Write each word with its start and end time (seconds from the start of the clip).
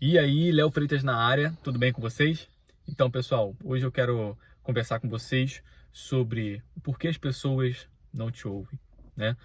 E 0.00 0.16
aí, 0.16 0.52
Léo 0.52 0.70
Freitas 0.70 1.02
na 1.02 1.16
área, 1.16 1.52
tudo 1.60 1.76
bem 1.76 1.92
com 1.92 2.00
vocês? 2.00 2.48
Então, 2.86 3.10
pessoal, 3.10 3.56
hoje 3.64 3.84
eu 3.84 3.90
quero 3.90 4.38
conversar 4.62 5.00
com 5.00 5.08
vocês 5.08 5.60
sobre 5.90 6.62
por 6.84 6.96
que 6.96 7.08
as 7.08 7.18
pessoas 7.18 7.88
não 8.14 8.30
te 8.30 8.46
ouvem, 8.46 8.78
né? 9.16 9.36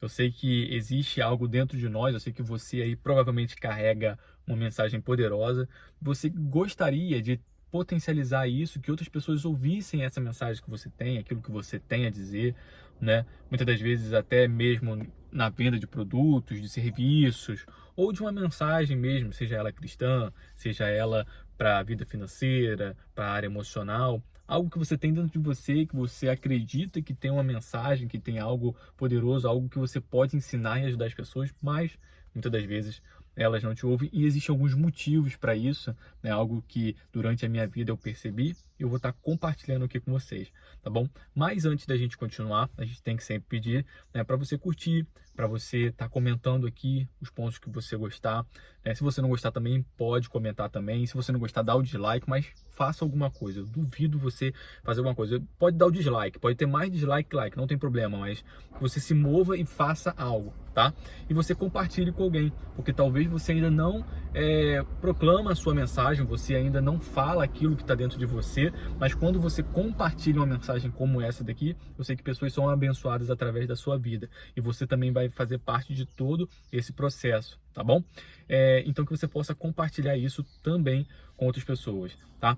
Eu 0.00 0.08
sei 0.08 0.32
que 0.32 0.74
existe 0.74 1.22
algo 1.22 1.46
dentro 1.46 1.78
de 1.78 1.88
nós, 1.88 2.12
eu 2.12 2.18
sei 2.18 2.32
que 2.32 2.42
você 2.42 2.82
aí 2.82 2.96
provavelmente 2.96 3.54
carrega 3.54 4.18
uma 4.44 4.56
mensagem 4.56 5.00
poderosa. 5.00 5.68
Você 6.00 6.28
gostaria 6.28 7.22
de 7.22 7.40
potencializar 7.70 8.48
isso, 8.48 8.80
que 8.80 8.90
outras 8.90 9.08
pessoas 9.08 9.44
ouvissem 9.44 10.02
essa 10.02 10.20
mensagem 10.20 10.60
que 10.60 10.68
você 10.68 10.90
tem, 10.90 11.18
aquilo 11.18 11.40
que 11.40 11.52
você 11.52 11.78
tem 11.78 12.06
a 12.06 12.10
dizer, 12.10 12.56
né? 13.00 13.24
Muitas 13.48 13.68
das 13.68 13.80
vezes 13.80 14.12
até 14.12 14.48
mesmo 14.48 15.06
na 15.32 15.48
venda 15.48 15.78
de 15.78 15.86
produtos, 15.86 16.60
de 16.60 16.68
serviços, 16.68 17.64
ou 17.96 18.12
de 18.12 18.20
uma 18.20 18.30
mensagem 18.30 18.96
mesmo, 18.96 19.32
seja 19.32 19.56
ela 19.56 19.72
cristã, 19.72 20.32
seja 20.54 20.86
ela 20.86 21.26
para 21.56 21.78
a 21.78 21.82
vida 21.82 22.04
financeira, 22.04 22.96
para 23.14 23.26
a 23.26 23.32
área 23.32 23.46
emocional, 23.46 24.22
algo 24.46 24.70
que 24.70 24.78
você 24.78 24.98
tem 24.98 25.12
dentro 25.12 25.30
de 25.30 25.38
você, 25.38 25.86
que 25.86 25.96
você 25.96 26.28
acredita 26.28 27.00
que 27.00 27.14
tem 27.14 27.30
uma 27.30 27.42
mensagem, 27.42 28.08
que 28.08 28.18
tem 28.18 28.38
algo 28.38 28.76
poderoso, 28.96 29.48
algo 29.48 29.68
que 29.68 29.78
você 29.78 30.00
pode 30.00 30.36
ensinar 30.36 30.80
e 30.80 30.86
ajudar 30.86 31.06
as 31.06 31.14
pessoas, 31.14 31.54
mas 31.62 31.98
muitas 32.34 32.52
das 32.52 32.64
vezes 32.64 33.02
elas 33.34 33.62
não 33.62 33.74
te 33.74 33.86
ouvem 33.86 34.10
e 34.12 34.26
existem 34.26 34.52
alguns 34.52 34.74
motivos 34.74 35.36
para 35.36 35.56
isso, 35.56 35.96
né? 36.22 36.30
Algo 36.30 36.62
que 36.68 36.94
durante 37.10 37.46
a 37.46 37.48
minha 37.48 37.66
vida 37.66 37.90
eu 37.90 37.96
percebi 37.96 38.54
eu 38.78 38.88
vou 38.88 38.96
estar 38.96 39.12
compartilhando 39.12 39.84
aqui 39.84 40.00
com 40.00 40.12
vocês, 40.12 40.52
tá 40.82 40.90
bom? 40.90 41.08
Mas 41.34 41.64
antes 41.64 41.86
da 41.86 41.96
gente 41.96 42.16
continuar, 42.16 42.68
a 42.76 42.84
gente 42.84 43.02
tem 43.02 43.16
que 43.16 43.24
sempre 43.24 43.48
pedir, 43.48 43.86
né, 44.12 44.24
para 44.24 44.36
você 44.36 44.58
curtir, 44.58 45.06
para 45.34 45.46
você 45.46 45.86
estar 45.86 46.08
comentando 46.08 46.66
aqui 46.66 47.08
os 47.20 47.30
pontos 47.30 47.58
que 47.58 47.70
você 47.70 47.96
gostar. 47.96 48.44
Né? 48.84 48.94
Se 48.94 49.02
você 49.02 49.22
não 49.22 49.28
gostar 49.28 49.50
também, 49.50 49.82
pode 49.96 50.28
comentar 50.28 50.68
também. 50.68 51.06
Se 51.06 51.14
você 51.14 51.32
não 51.32 51.40
gostar, 51.40 51.62
dá 51.62 51.74
o 51.74 51.82
dislike, 51.82 52.28
mas 52.28 52.52
faça 52.70 53.04
alguma 53.04 53.30
coisa. 53.30 53.60
Eu 53.60 53.66
duvido 53.66 54.18
você 54.18 54.52
fazer 54.82 55.00
alguma 55.00 55.14
coisa. 55.14 55.42
Pode 55.58 55.76
dar 55.76 55.86
o 55.86 55.90
dislike, 55.90 56.38
pode 56.38 56.56
ter 56.56 56.66
mais 56.66 56.90
dislike 56.90 57.30
que 57.30 57.36
like, 57.36 57.56
não 57.56 57.66
tem 57.66 57.78
problema, 57.78 58.18
mas 58.18 58.44
você 58.78 59.00
se 59.00 59.14
mova 59.14 59.56
e 59.56 59.64
faça 59.64 60.12
algo, 60.16 60.52
tá? 60.74 60.92
E 61.28 61.34
você 61.34 61.54
compartilhe 61.54 62.12
com 62.12 62.24
alguém, 62.24 62.52
porque 62.74 62.92
talvez 62.92 63.30
você 63.30 63.52
ainda 63.52 63.70
não 63.70 64.04
é, 64.34 64.82
proclama 65.00 65.52
a 65.52 65.54
sua 65.54 65.74
mensagem, 65.74 66.26
você 66.26 66.54
ainda 66.54 66.80
não 66.80 67.00
fala 67.00 67.44
aquilo 67.44 67.76
que 67.76 67.82
está 67.82 67.94
dentro 67.94 68.18
de 68.18 68.26
você, 68.26 68.61
mas 68.98 69.14
quando 69.14 69.40
você 69.40 69.62
compartilha 69.62 70.40
uma 70.40 70.46
mensagem 70.46 70.90
como 70.90 71.20
essa 71.20 71.42
daqui, 71.42 71.74
eu 71.96 72.04
sei 72.04 72.14
que 72.14 72.22
pessoas 72.22 72.52
são 72.52 72.68
abençoadas 72.68 73.30
através 73.30 73.66
da 73.66 73.74
sua 73.74 73.96
vida 73.98 74.28
e 74.54 74.60
você 74.60 74.86
também 74.86 75.10
vai 75.10 75.28
fazer 75.30 75.58
parte 75.58 75.94
de 75.94 76.04
todo 76.04 76.48
esse 76.70 76.92
processo, 76.92 77.58
tá 77.72 77.82
bom? 77.82 78.02
É, 78.48 78.82
então 78.86 79.04
que 79.04 79.10
você 79.10 79.26
possa 79.26 79.54
compartilhar 79.54 80.16
isso 80.16 80.44
também 80.62 81.06
com 81.36 81.46
outras 81.46 81.64
pessoas, 81.64 82.16
tá? 82.38 82.56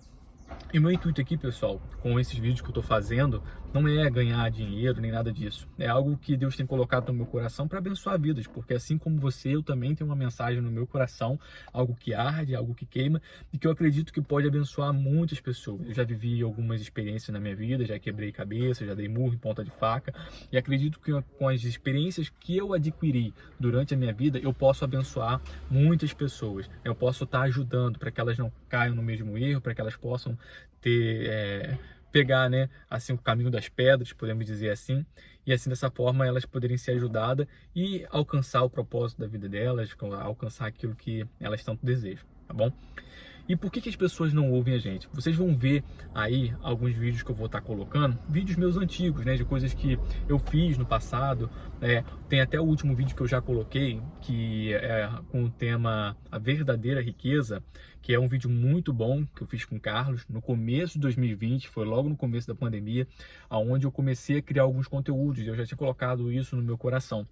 E 0.73 0.79
meu 0.79 0.91
intuito 0.91 1.21
aqui, 1.21 1.37
pessoal, 1.37 1.81
com 2.01 2.19
esses 2.19 2.37
vídeos 2.37 2.61
que 2.61 2.67
eu 2.67 2.71
estou 2.71 2.83
fazendo, 2.83 3.43
não 3.75 3.89
é 3.89 4.09
ganhar 4.09 4.49
dinheiro 4.53 5.01
nem 5.01 5.11
nada 5.11 5.33
disso. 5.33 5.67
É 5.77 5.89
algo 5.89 6.17
que 6.17 6.37
Deus 6.37 6.57
tem 6.57 6.65
colocado 6.65 7.09
no 7.09 7.15
meu 7.15 7.27
coração 7.27 7.67
para 7.67 7.79
abençoar 7.79 8.19
vidas, 8.21 8.47
porque 8.47 8.73
assim 8.73 8.97
como 8.97 9.19
você, 9.19 9.57
eu 9.57 9.65
também 9.65 9.97
tenho 9.97 10.09
uma 10.09 10.15
mensagem 10.15 10.61
no 10.61 10.71
meu 10.71 10.87
coração, 10.87 11.39
algo 11.73 11.93
que 11.93 12.15
arde, 12.15 12.55
algo 12.55 12.73
que 12.73 12.87
queima, 12.87 13.21
e 13.53 13.59
que 13.59 13.67
eu 13.67 13.73
acredito 13.73 14.13
que 14.13 14.23
pode 14.23 14.47
abençoar 14.47 14.93
muitas 14.93 15.41
pessoas. 15.41 15.89
Eu 15.89 15.95
já 15.95 16.05
vivi 16.05 16.41
algumas 16.41 16.81
experiências 16.81 17.35
na 17.35 17.41
minha 17.41 17.57
vida, 17.57 17.85
já 17.85 17.99
quebrei 17.99 18.31
cabeça, 18.31 18.87
já 18.87 18.95
dei 18.95 19.09
murro 19.09 19.35
em 19.35 19.39
ponta 19.39 19.65
de 19.65 19.73
faca, 19.73 20.15
e 20.53 20.57
acredito 20.57 21.01
que 21.01 21.11
com 21.37 21.49
as 21.49 21.65
experiências 21.65 22.29
que 22.29 22.57
eu 22.57 22.73
adquiri 22.75 23.35
durante 23.59 23.93
a 23.93 23.97
minha 23.97 24.13
vida, 24.13 24.39
eu 24.39 24.55
posso 24.55 24.85
abençoar 24.85 25.41
muitas 25.69 26.13
pessoas. 26.13 26.71
Eu 26.85 26.95
posso 26.95 27.25
estar 27.25 27.43
ajudando 27.43 27.99
para 27.99 28.13
que 28.13 28.21
elas 28.21 28.39
não 28.39 28.53
caiam 28.69 28.95
no 28.95 29.03
mesmo 29.03 29.37
erro, 29.37 29.61
para 29.61 29.75
que 29.75 29.81
elas 29.81 29.97
possam 29.97 30.39
ter 30.81 31.27
é, 31.29 31.79
pegar, 32.15 32.49
né, 32.49 32.71
assim 32.89 33.13
o 33.13 33.19
caminho 33.19 33.51
das 33.51 33.69
pedras, 33.69 34.13
podemos 34.13 34.47
dizer 34.47 34.71
assim, 34.71 35.05
e 35.45 35.53
assim 35.53 35.69
dessa 35.69 35.91
forma 35.91 36.25
elas 36.25 36.47
poderem 36.47 36.77
ser 36.77 36.93
ajudadas 36.93 37.45
e 37.75 38.07
alcançar 38.09 38.63
o 38.63 38.71
propósito 38.71 39.19
da 39.19 39.27
vida 39.27 39.49
delas, 39.49 39.91
alcançar 40.23 40.67
aquilo 40.67 40.95
que 40.95 41.27
elas 41.41 41.65
tanto 41.65 41.85
desejam, 41.85 42.25
tá 42.47 42.55
bom? 42.55 42.71
E 43.47 43.55
por 43.55 43.71
que, 43.71 43.81
que 43.81 43.91
as 43.91 43.97
pessoas 43.97 44.33
não 44.33 44.51
ouvem 44.51 44.75
a 44.75 44.79
gente? 44.79 45.07
Vocês 45.13 45.37
vão 45.37 45.55
ver 45.55 45.85
aí 46.15 46.55
alguns 46.63 46.95
vídeos 46.95 47.23
que 47.23 47.31
eu 47.31 47.35
vou 47.35 47.45
estar 47.45 47.61
colocando, 47.61 48.19
vídeos 48.27 48.57
meus 48.57 48.79
antigos, 48.79 49.23
né, 49.25 49.37
de 49.37 49.45
coisas 49.45 49.75
que 49.75 49.99
eu 50.27 50.39
fiz 50.39 50.79
no 50.79 50.87
passado. 50.87 51.51
É, 51.81 52.03
tem 52.27 52.41
até 52.41 52.59
o 52.59 52.65
último 52.65 52.95
vídeo 52.95 53.15
que 53.15 53.21
eu 53.21 53.29
já 53.29 53.43
coloquei, 53.43 54.01
que 54.23 54.73
é 54.73 55.11
com 55.29 55.45
o 55.45 55.51
tema 55.51 56.17
A 56.33 56.39
Verdadeira 56.39 57.03
Riqueza, 57.03 57.63
que 58.01 58.15
é 58.15 58.19
um 58.19 58.27
vídeo 58.27 58.49
muito 58.49 58.95
bom 58.95 59.27
que 59.27 59.43
eu 59.43 59.47
fiz 59.47 59.67
com 59.67 59.77
o 59.77 59.81
Carlos 59.81 60.25
no 60.27 60.41
começo 60.41 60.95
de 60.95 61.01
2020, 61.01 61.69
foi 61.69 61.85
logo 61.85 62.09
no 62.09 62.17
começo 62.17 62.47
da 62.47 62.55
pandemia, 62.55 63.07
aonde 63.51 63.87
eu 63.87 63.93
comecei 63.93 64.39
a 64.39 64.43
criar 64.43 64.63
alguns 64.63 64.89
conteúdos. 64.89 65.47
Eu 65.47 65.55
já 65.55 65.67
tinha 65.67 65.77
colocado 65.77 66.33
isso 66.33 66.57
no 66.57 66.63
meu 66.63 66.79
coração 66.79 67.27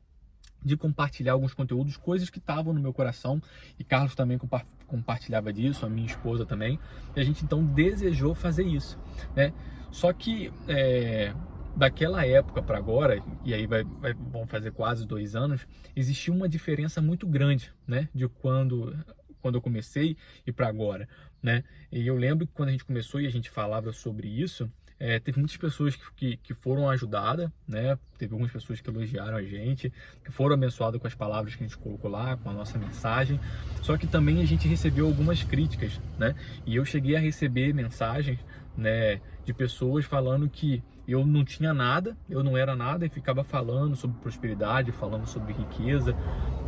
de 0.64 0.76
compartilhar 0.76 1.32
alguns 1.32 1.54
conteúdos, 1.54 1.96
coisas 1.96 2.30
que 2.30 2.38
estavam 2.38 2.72
no 2.72 2.80
meu 2.80 2.92
coração, 2.92 3.42
e 3.78 3.84
Carlos 3.84 4.14
também 4.14 4.38
compartilhava 4.86 5.52
disso, 5.52 5.84
a 5.86 5.88
minha 5.88 6.06
esposa 6.06 6.46
também, 6.46 6.78
e 7.16 7.20
a 7.20 7.24
gente 7.24 7.44
então 7.44 7.64
desejou 7.64 8.34
fazer 8.34 8.66
isso, 8.66 8.98
né? 9.34 9.52
Só 9.90 10.12
que 10.12 10.52
é, 10.68 11.34
daquela 11.76 12.24
época 12.26 12.62
para 12.62 12.78
agora, 12.78 13.22
e 13.44 13.52
aí 13.52 13.66
vai, 13.66 13.84
vai, 13.84 14.14
vão 14.14 14.46
fazer 14.46 14.72
quase 14.72 15.06
dois 15.06 15.34
anos, 15.34 15.66
existiu 15.94 16.34
uma 16.34 16.48
diferença 16.48 17.00
muito 17.00 17.26
grande, 17.26 17.72
né? 17.86 18.08
De 18.14 18.28
quando 18.28 18.94
quando 19.42 19.56
eu 19.56 19.60
comecei 19.60 20.16
e 20.46 20.52
para 20.52 20.68
agora, 20.68 21.08
né? 21.42 21.64
E 21.90 22.06
eu 22.06 22.16
lembro 22.16 22.46
que 22.46 22.52
quando 22.52 22.68
a 22.68 22.72
gente 22.72 22.84
começou 22.84 23.20
e 23.20 23.26
a 23.26 23.30
gente 23.30 23.50
falava 23.50 23.92
sobre 23.92 24.28
isso, 24.28 24.70
é, 25.04 25.18
teve 25.18 25.40
muitas 25.40 25.56
pessoas 25.56 25.96
que, 25.96 26.04
que, 26.14 26.36
que, 26.36 26.54
foram 26.54 26.88
ajudadas, 26.88 27.50
né? 27.66 27.98
Teve 28.16 28.34
algumas 28.34 28.52
pessoas 28.52 28.80
que 28.80 28.88
elogiaram 28.88 29.36
a 29.36 29.42
gente, 29.42 29.92
que 30.24 30.30
foram 30.30 30.54
abençoadas 30.54 31.00
com 31.00 31.08
as 31.08 31.14
palavras 31.14 31.56
que 31.56 31.64
a 31.64 31.66
gente 31.66 31.76
colocou 31.76 32.08
lá, 32.08 32.36
com 32.36 32.48
a 32.48 32.52
nossa 32.52 32.78
mensagem. 32.78 33.40
Só 33.82 33.98
que 33.98 34.06
também 34.06 34.40
a 34.40 34.44
gente 34.44 34.68
recebeu 34.68 35.08
algumas 35.08 35.42
críticas, 35.42 36.00
né? 36.16 36.36
E 36.64 36.76
eu 36.76 36.84
cheguei 36.84 37.16
a 37.16 37.18
receber 37.18 37.74
mensagens, 37.74 38.38
né, 38.76 39.20
de 39.44 39.52
pessoas 39.52 40.04
falando 40.04 40.48
que 40.48 40.80
eu 41.08 41.26
não 41.26 41.44
tinha 41.44 41.74
nada, 41.74 42.16
eu 42.30 42.44
não 42.44 42.56
era 42.56 42.76
nada 42.76 43.04
e 43.04 43.08
ficava 43.08 43.42
falando 43.42 43.96
sobre 43.96 44.20
prosperidade, 44.20 44.92
falando 44.92 45.26
sobre 45.26 45.52
riqueza 45.52 46.16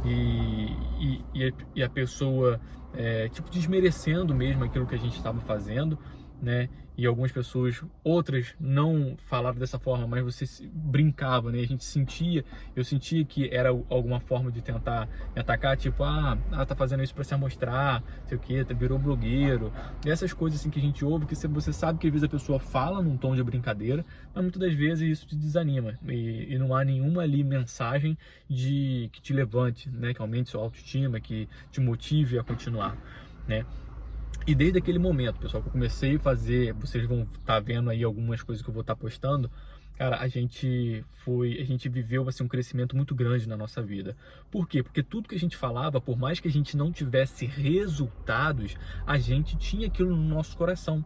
e, 0.05 1.22
e, 1.33 1.55
e 1.77 1.83
a 1.84 1.89
pessoa, 1.89 2.61
é, 2.95 3.28
tipo, 3.28 3.49
desmerecendo 3.49 4.34
mesmo 4.34 4.65
aquilo 4.65 4.89
que 4.89 4.95
a 4.97 4.99
gente 4.99 5.16
estava 5.16 5.41
fazendo 5.41 5.97
né? 6.44 6.69
E 6.97 7.06
algumas 7.06 7.32
pessoas, 7.32 7.82
outras 8.05 8.55
não 8.60 9.16
falavam 9.27 9.59
dessa 9.59 9.81
forma, 9.81 10.06
mas 10.06 10.22
você 10.22 10.65
brincava, 10.72 11.50
né? 11.50 11.59
A 11.59 11.66
gente 11.66 11.84
sentia, 11.84 12.44
eu 12.77 12.84
sentia 12.84 13.25
que 13.25 13.49
era 13.53 13.71
alguma 13.71 14.21
forma 14.21 14.53
de 14.53 14.62
tentar 14.62 15.09
me 15.34 15.41
atacar, 15.41 15.77
tipo, 15.77 16.04
ah, 16.04 16.38
tá 16.65 16.77
fazendo 16.77 17.03
isso 17.03 17.12
para 17.12 17.25
se 17.25 17.34
amostrar, 17.34 18.00
sei 18.27 18.38
o 18.38 18.41
que, 18.41 18.62
virou 18.75 18.97
blogueiro. 18.97 19.72
E 20.06 20.10
essas 20.10 20.33
coisas 20.33 20.60
assim 20.60 20.71
que 20.71 20.78
a 20.78 20.83
gente 20.83 21.04
ouve, 21.04 21.27
que 21.27 21.34
você 21.34 21.72
sabe 21.72 21.99
que 21.99 22.06
às 22.06 22.12
vezes 22.12 22.25
a 22.25 22.28
pessoa 22.28 22.60
fala 22.60 23.03
num 23.03 23.16
tom 23.16 23.34
de 23.34 23.43
brincadeira, 23.43 24.04
mas 24.33 24.44
muitas 24.44 24.60
das 24.60 24.75
vezes 24.75 25.19
isso 25.19 25.27
te 25.27 25.34
desanima. 25.34 25.99
E, 26.06 26.54
e 26.54 26.59
não 26.59 26.77
há 26.77 26.84
nenhuma 26.84 27.22
ali 27.22 27.43
mensagem 27.43 28.16
de 28.49 29.09
que 29.12 29.21
te 29.21 29.33
levante, 29.33 29.91
né? 29.91 30.15
Que 30.15 30.22
aumente 30.22 30.50
sua 30.50 30.62
autoestima, 30.62 31.19
que 31.19 31.49
te 31.72 31.81
motive 31.81 32.38
a 32.38 32.44
continuar, 32.44 32.97
né? 33.49 33.66
E 34.47 34.55
desde 34.55 34.78
aquele 34.78 34.99
momento, 34.99 35.41
pessoal, 35.41 35.62
que 35.62 35.69
eu 35.71 35.72
comecei 35.72 36.16
a 36.16 36.21
fazer, 36.21 36.75
vocês 36.75 37.06
vão 37.06 37.22
estar 37.22 37.41
tá 37.44 37.60
vendo 37.60 37.88
aí 37.88 38.05
algumas 38.05 38.43
coisas 38.43 38.62
que 38.62 38.69
eu 38.69 38.75
vou 38.75 38.82
estar 38.82 38.94
tá 38.94 39.00
postando, 39.00 39.50
cara, 39.97 40.19
a 40.21 40.28
gente 40.28 41.03
foi, 41.25 41.59
a 41.59 41.65
gente 41.65 41.88
viveu 41.88 42.28
assim 42.28 42.44
um 42.44 42.49
crescimento 42.49 42.94
muito 42.94 43.15
grande 43.15 43.49
na 43.49 43.56
nossa 43.56 43.81
vida. 43.81 44.15
Por 44.50 44.69
quê? 44.69 44.83
Porque 44.83 45.03
tudo 45.03 45.31
que 45.31 45.34
a 45.34 45.38
gente 45.38 45.56
falava, 45.56 45.99
por 45.99 46.19
mais 46.19 46.41
que 46.41 46.49
a 46.49 46.50
gente 46.50 46.77
não 46.77 46.93
tivesse 46.93 47.47
resultados, 47.47 48.77
a 49.07 49.16
gente 49.16 49.57
tinha 49.57 49.86
aquilo 49.86 50.15
no 50.15 50.28
nosso 50.28 50.54
coração. 50.59 51.03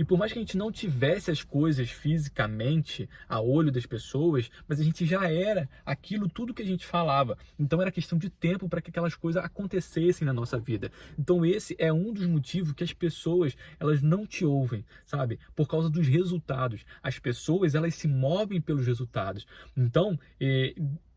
E 0.00 0.04
por 0.04 0.16
mais 0.16 0.32
que 0.32 0.38
a 0.38 0.40
gente 0.40 0.56
não 0.56 0.72
tivesse 0.72 1.30
as 1.30 1.44
coisas 1.44 1.90
fisicamente 1.90 3.06
a 3.28 3.38
olho 3.38 3.70
das 3.70 3.84
pessoas, 3.84 4.50
mas 4.66 4.80
a 4.80 4.82
gente 4.82 5.04
já 5.04 5.30
era 5.30 5.68
aquilo 5.84 6.26
tudo 6.26 6.54
que 6.54 6.62
a 6.62 6.66
gente 6.66 6.86
falava. 6.86 7.36
Então 7.58 7.82
era 7.82 7.92
questão 7.92 8.16
de 8.16 8.30
tempo 8.30 8.66
para 8.66 8.80
que 8.80 8.88
aquelas 8.88 9.14
coisas 9.14 9.44
acontecessem 9.44 10.24
na 10.24 10.32
nossa 10.32 10.58
vida. 10.58 10.90
Então 11.18 11.44
esse 11.44 11.76
é 11.78 11.92
um 11.92 12.14
dos 12.14 12.24
motivos 12.24 12.72
que 12.72 12.82
as 12.82 12.94
pessoas, 12.94 13.54
elas 13.78 14.00
não 14.00 14.26
te 14.26 14.42
ouvem, 14.42 14.86
sabe? 15.04 15.38
Por 15.54 15.68
causa 15.68 15.90
dos 15.90 16.06
resultados. 16.06 16.82
As 17.02 17.18
pessoas, 17.18 17.74
elas 17.74 17.94
se 17.94 18.08
movem 18.08 18.58
pelos 18.58 18.86
resultados. 18.86 19.46
Então, 19.76 20.18
eh, 20.40 20.74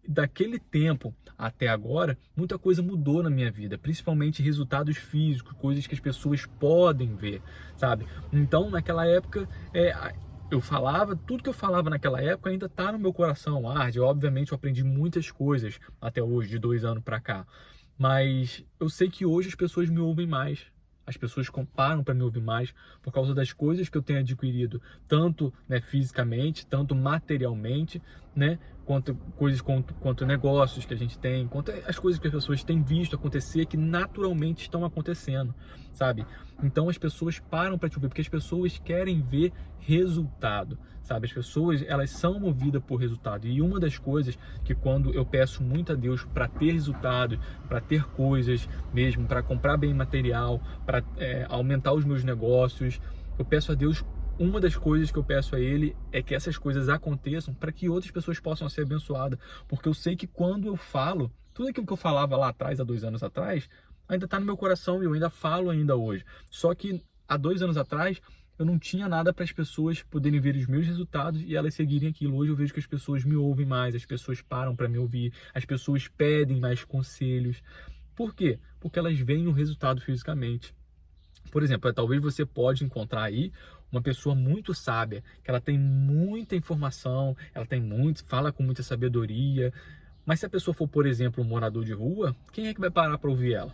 daquele 0.08 0.60
tempo 0.60 1.14
até 1.38 1.68
agora, 1.68 2.18
muita 2.36 2.58
coisa 2.58 2.82
mudou 2.82 3.24
na 3.24 3.30
minha 3.30 3.52
vida, 3.52 3.78
principalmente 3.78 4.42
resultados 4.42 4.98
físicos, 4.98 5.54
coisas 5.54 5.88
que 5.88 5.94
as 5.94 6.00
pessoas 6.00 6.46
podem 6.46 7.16
ver, 7.16 7.42
sabe? 7.76 8.06
Então, 8.32 8.70
naquela 8.70 9.06
época, 9.06 9.48
é, 9.74 9.94
eu 10.52 10.62
falava, 10.62 11.16
tudo 11.16 11.44
que 11.44 11.50
eu 11.50 11.54
falava 11.54 11.90
naquela 11.90 12.22
época 12.22 12.50
ainda 12.50 12.68
está 12.68 12.92
no 12.92 13.00
meu 13.00 13.12
coração, 13.12 13.70
arde. 13.70 14.00
Obviamente, 14.00 14.52
eu 14.52 14.56
aprendi 14.56 14.84
muitas 14.84 15.32
coisas 15.32 15.80
até 16.00 16.22
hoje, 16.22 16.50
de 16.50 16.60
dois 16.60 16.86
anos 16.86 17.04
para 17.04 17.20
cá. 17.20 17.46
Mas 17.98 18.64
eu 18.80 18.90
sei 18.90 19.10
que 19.10 19.26
hoje 19.26 19.50
as 19.50 19.56
pessoas 19.56 19.90
me 19.90 20.00
ouvem 20.00 20.28
mais. 20.28 20.72
As 21.06 21.18
pessoas 21.18 21.50
comparam 21.50 22.04
para 22.04 22.14
me 22.14 22.24
ouvir 22.24 22.42
mais 22.42 22.74
por 23.02 23.12
causa 23.12 23.34
das 23.34 23.52
coisas 23.52 23.90
que 23.90 23.98
eu 23.98 24.02
tenho 24.02 24.20
adquirido, 24.20 24.82
tanto 25.08 25.54
né, 25.68 25.82
fisicamente, 25.82 26.66
tanto 26.66 26.96
materialmente, 26.96 28.02
né, 28.34 28.58
quanto 28.86 29.16
coisas 29.38 29.62
quanto, 29.62 29.94
quanto 29.96 30.26
negócios 30.26 30.86
que 30.86 30.94
a 30.94 30.98
gente 30.98 31.18
tem, 31.18 31.48
quanto 31.48 31.72
as 31.88 31.98
coisas 31.98 32.20
que 32.20 32.28
as 32.28 32.34
pessoas 32.34 32.64
têm 32.64 32.82
visto 32.82 33.16
acontecer 33.16 33.66
que 33.66 33.78
naturalmente 33.78 34.62
estão 34.62 34.84
acontecendo, 34.84 35.54
sabe? 35.94 36.26
Então 36.62 36.90
as 36.90 36.98
pessoas 36.98 37.40
param 37.40 37.78
para 37.78 37.90
te 37.90 37.98
ouvir 37.98 38.08
porque 38.10 38.22
as 38.22 38.30
pessoas 38.30 38.78
querem 38.84 39.22
ver 39.22 39.52
resultado, 39.80 40.78
sabe? 41.02 41.28
As 41.28 41.34
pessoas 41.34 41.84
elas 41.88 42.10
são 42.10 42.40
movidas 42.40 42.84
por 42.84 42.98
resultado 42.98 43.48
e 43.48 43.62
uma 43.62 43.80
das 43.80 43.98
coisas 43.98 44.38
que 44.64 44.76
quando 44.76 45.12
eu 45.14 45.26
peço 45.26 45.64
muito 45.64 45.92
a 45.92 45.96
Deus 45.96 46.24
para 46.26 46.48
ter 46.48 46.72
resultados, 46.74 47.40
para 47.68 47.80
ter 47.80 48.04
coisas 48.10 48.68
mesmo, 48.94 49.26
para 49.26 49.42
comprar 49.42 49.78
bem 49.78 49.94
material, 49.94 50.62
para 50.86 51.04
é, 51.18 51.46
aumentar 51.50 51.94
os 51.94 52.06
meus 52.06 52.24
negócios, 52.24 53.00
eu 53.38 53.46
peço 53.46 53.72
a 53.72 53.76
Deus 53.76 54.06
uma 54.38 54.60
das 54.60 54.76
coisas 54.76 55.12
que 55.12 55.18
eu 55.18 55.24
peço 55.24 55.56
a 55.56 55.60
ele 55.60 55.96
é 56.12 56.22
que 56.22 56.34
essas 56.34 56.58
coisas 56.58 56.90
aconteçam 56.90 57.54
para 57.54 57.72
que 57.72 57.90
outras 57.90 58.12
pessoas 58.12 58.40
possam 58.40 58.68
ser 58.68 58.82
abençoadas. 58.82 59.40
Porque 59.68 59.88
eu 59.88 59.94
sei 59.94 60.16
que 60.16 60.28
quando 60.28 60.68
eu 60.68 60.76
falo, 60.76 61.32
tudo 61.54 61.70
aquilo 61.70 61.86
que 61.86 61.94
eu 61.94 61.98
falava 61.98 62.36
lá 62.36 62.50
atrás, 62.50 62.80
há 62.80 62.84
dois 62.84 63.04
anos 63.04 63.22
atrás, 63.22 63.70
ainda 64.08 64.26
está 64.26 64.40
no 64.40 64.46
meu 64.46 64.58
coração 64.58 65.02
e 65.02 65.06
eu 65.06 65.14
ainda 65.14 65.30
falo 65.30 65.70
ainda 65.70 65.96
hoje. 65.96 66.26
Só 66.50 66.74
que 66.74 67.02
há 67.28 67.38
dois 67.38 67.62
anos 67.62 67.78
atrás, 67.78 68.20
eu 68.58 68.66
não 68.66 68.78
tinha 68.80 69.08
nada 69.08 69.34
para 69.34 69.44
as 69.44 69.52
pessoas 69.52 70.04
poderem 70.04 70.40
ver 70.40 70.56
os 70.56 70.68
meus 70.68 70.86
resultados 70.86 71.42
e 71.42 71.56
elas 71.56 71.74
seguirem 71.74 72.10
aquilo. 72.10 72.36
Hoje 72.38 72.52
eu 72.52 72.56
vejo 72.56 72.74
que 72.74 72.80
as 72.80 72.88
pessoas 72.88 73.24
me 73.24 73.36
ouvem 73.36 73.66
mais, 73.66 73.96
as 73.96 74.06
pessoas 74.06 74.42
param 74.42 74.76
para 74.76 74.88
me 74.88 74.98
ouvir, 74.98 75.34
as 75.54 75.66
pessoas 75.66 76.08
pedem 76.08 76.60
mais 76.60 76.84
conselhos. 76.84 77.62
Por 78.16 78.34
quê? 78.36 78.60
Porque 78.80 79.00
elas 79.00 79.18
veem 79.20 79.48
o 79.48 79.52
resultado 79.52 80.02
fisicamente. 80.02 80.74
Por 81.52 81.62
exemplo, 81.62 81.92
talvez 81.94 82.22
você 82.22 82.46
pode 82.46 82.84
encontrar 82.84 83.24
aí 83.24 83.52
uma 83.94 84.02
pessoa 84.02 84.34
muito 84.34 84.74
sábia, 84.74 85.24
que 85.44 85.50
ela 85.50 85.62
tem 85.62 85.78
muita 85.78 86.56
informação, 86.56 87.38
ela 87.54 87.66
tem 87.66 87.80
muito, 87.80 88.26
fala 88.26 88.52
com 88.52 88.64
muita 88.64 88.82
sabedoria. 88.82 89.72
Mas 90.26 90.40
se 90.40 90.46
a 90.48 90.50
pessoa 90.50 90.74
for, 90.74 90.88
por 90.88 91.06
exemplo, 91.06 91.44
um 91.44 91.48
morador 91.48 91.86
de 91.86 91.94
rua, 91.94 92.36
quem 92.52 92.68
é 92.68 92.74
que 92.74 92.80
vai 92.80 92.90
parar 92.90 93.18
para 93.20 93.30
ouvir 93.30 93.54
ela? 93.54 93.72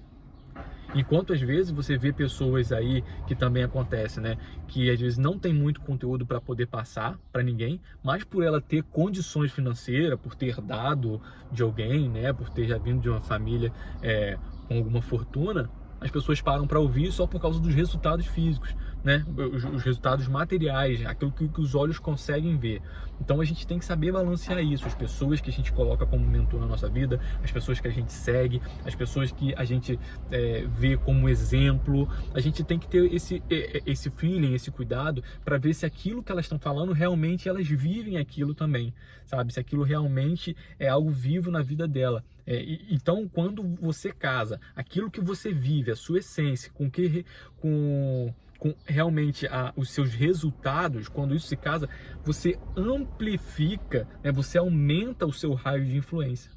Enquanto 0.93 1.31
às 1.31 1.39
vezes 1.39 1.71
você 1.71 1.97
vê 1.97 2.11
pessoas 2.11 2.71
aí 2.71 3.03
que 3.27 3.35
também 3.35 3.63
acontece, 3.63 4.19
né, 4.19 4.37
que 4.67 4.89
às 4.89 4.99
vezes 4.99 5.17
não 5.19 5.37
tem 5.37 5.53
muito 5.53 5.79
conteúdo 5.81 6.25
para 6.25 6.41
poder 6.41 6.65
passar 6.65 7.17
para 7.31 7.43
ninguém, 7.43 7.79
mas 8.03 8.23
por 8.23 8.43
ela 8.43 8.59
ter 8.59 8.83
condições 8.83 9.51
financeiras, 9.51 10.19
por 10.19 10.33
ter 10.33 10.59
dado 10.59 11.21
de 11.51 11.61
alguém, 11.61 12.09
né, 12.09 12.33
por 12.33 12.49
ter 12.49 12.67
já 12.67 12.77
vindo 12.79 13.01
de 13.01 13.09
uma 13.09 13.21
família 13.21 13.71
é, 14.01 14.37
com 14.67 14.77
alguma 14.77 15.01
fortuna, 15.01 15.69
as 16.01 16.09
pessoas 16.09 16.41
param 16.41 16.65
para 16.65 16.79
ouvir 16.79 17.11
só 17.11 17.27
por 17.27 17.39
causa 17.39 17.59
dos 17.59 17.75
resultados 17.75 18.25
físicos, 18.25 18.73
né? 19.03 19.25
Os, 19.53 19.63
os 19.63 19.83
resultados 19.83 20.27
materiais, 20.27 21.05
aquilo 21.05 21.31
que, 21.31 21.47
que, 21.47 21.61
os 21.61 21.75
olhos 21.75 21.99
conseguem 21.99 22.57
ver. 22.57 22.81
Então 23.21 23.41
a 23.41 23.45
gente 23.45 23.65
tem 23.67 23.79
que 23.79 23.85
saber 23.85 24.11
balancear 24.11 24.59
isso. 24.59 24.85
As 24.85 24.95
pessoas 24.95 25.41
que 25.41 25.49
a 25.49 25.53
gente 25.53 25.71
coloca 25.71 26.05
como 26.05 26.25
mentor 26.25 26.59
na 26.59 26.65
nossa 26.65 26.89
vida, 26.89 27.19
as 27.43 27.51
pessoas 27.51 27.79
que 27.79 27.87
a 27.87 27.91
gente 27.91 28.11
segue, 28.11 28.61
as 28.85 28.95
pessoas 28.95 29.31
que 29.31 29.53
a 29.55 29.63
gente 29.63 29.99
é, 30.31 30.65
vê 30.67 30.97
como 30.97 31.27
exemplo, 31.27 32.09
a 32.33 32.39
gente 32.39 32.63
tem 32.63 32.79
que 32.79 32.87
ter 32.87 33.13
esse, 33.13 33.41
esse 33.85 34.09
feeling, 34.09 34.53
esse 34.53 34.71
cuidado 34.71 35.23
para 35.43 35.57
ver 35.57 35.73
se 35.73 35.85
aquilo 35.85 36.23
que 36.23 36.31
elas 36.31 36.45
estão 36.45 36.59
falando 36.59 36.93
realmente 36.93 37.49
elas 37.49 37.67
vivem 37.67 38.17
aquilo 38.17 38.53
também, 38.53 38.93
sabe? 39.25 39.53
Se 39.53 39.59
aquilo 39.59 39.83
realmente 39.83 40.55
é 40.77 40.87
algo 40.87 41.09
vivo 41.09 41.51
na 41.51 41.61
vida 41.61 41.87
dela. 41.87 42.23
É, 42.45 42.79
então, 42.89 43.27
quando 43.27 43.61
você 43.79 44.11
casa 44.11 44.59
aquilo 44.75 45.11
que 45.11 45.21
você 45.21 45.53
vive, 45.53 45.91
a 45.91 45.95
sua 45.95 46.17
essência, 46.17 46.71
com 46.73 46.89
que 46.89 47.23
com, 47.57 48.33
com 48.59 48.75
realmente 48.85 49.47
a, 49.47 49.73
os 49.75 49.89
seus 49.89 50.13
resultados, 50.13 51.07
quando 51.07 51.33
isso 51.33 51.47
se 51.47 51.55
casa, 51.55 51.89
você 52.23 52.59
amplifica, 52.75 54.05
né, 54.21 54.31
você 54.31 54.57
aumenta 54.57 55.25
o 55.25 55.33
seu 55.33 55.53
raio 55.53 55.85
de 55.85 55.97
influência. 55.97 56.51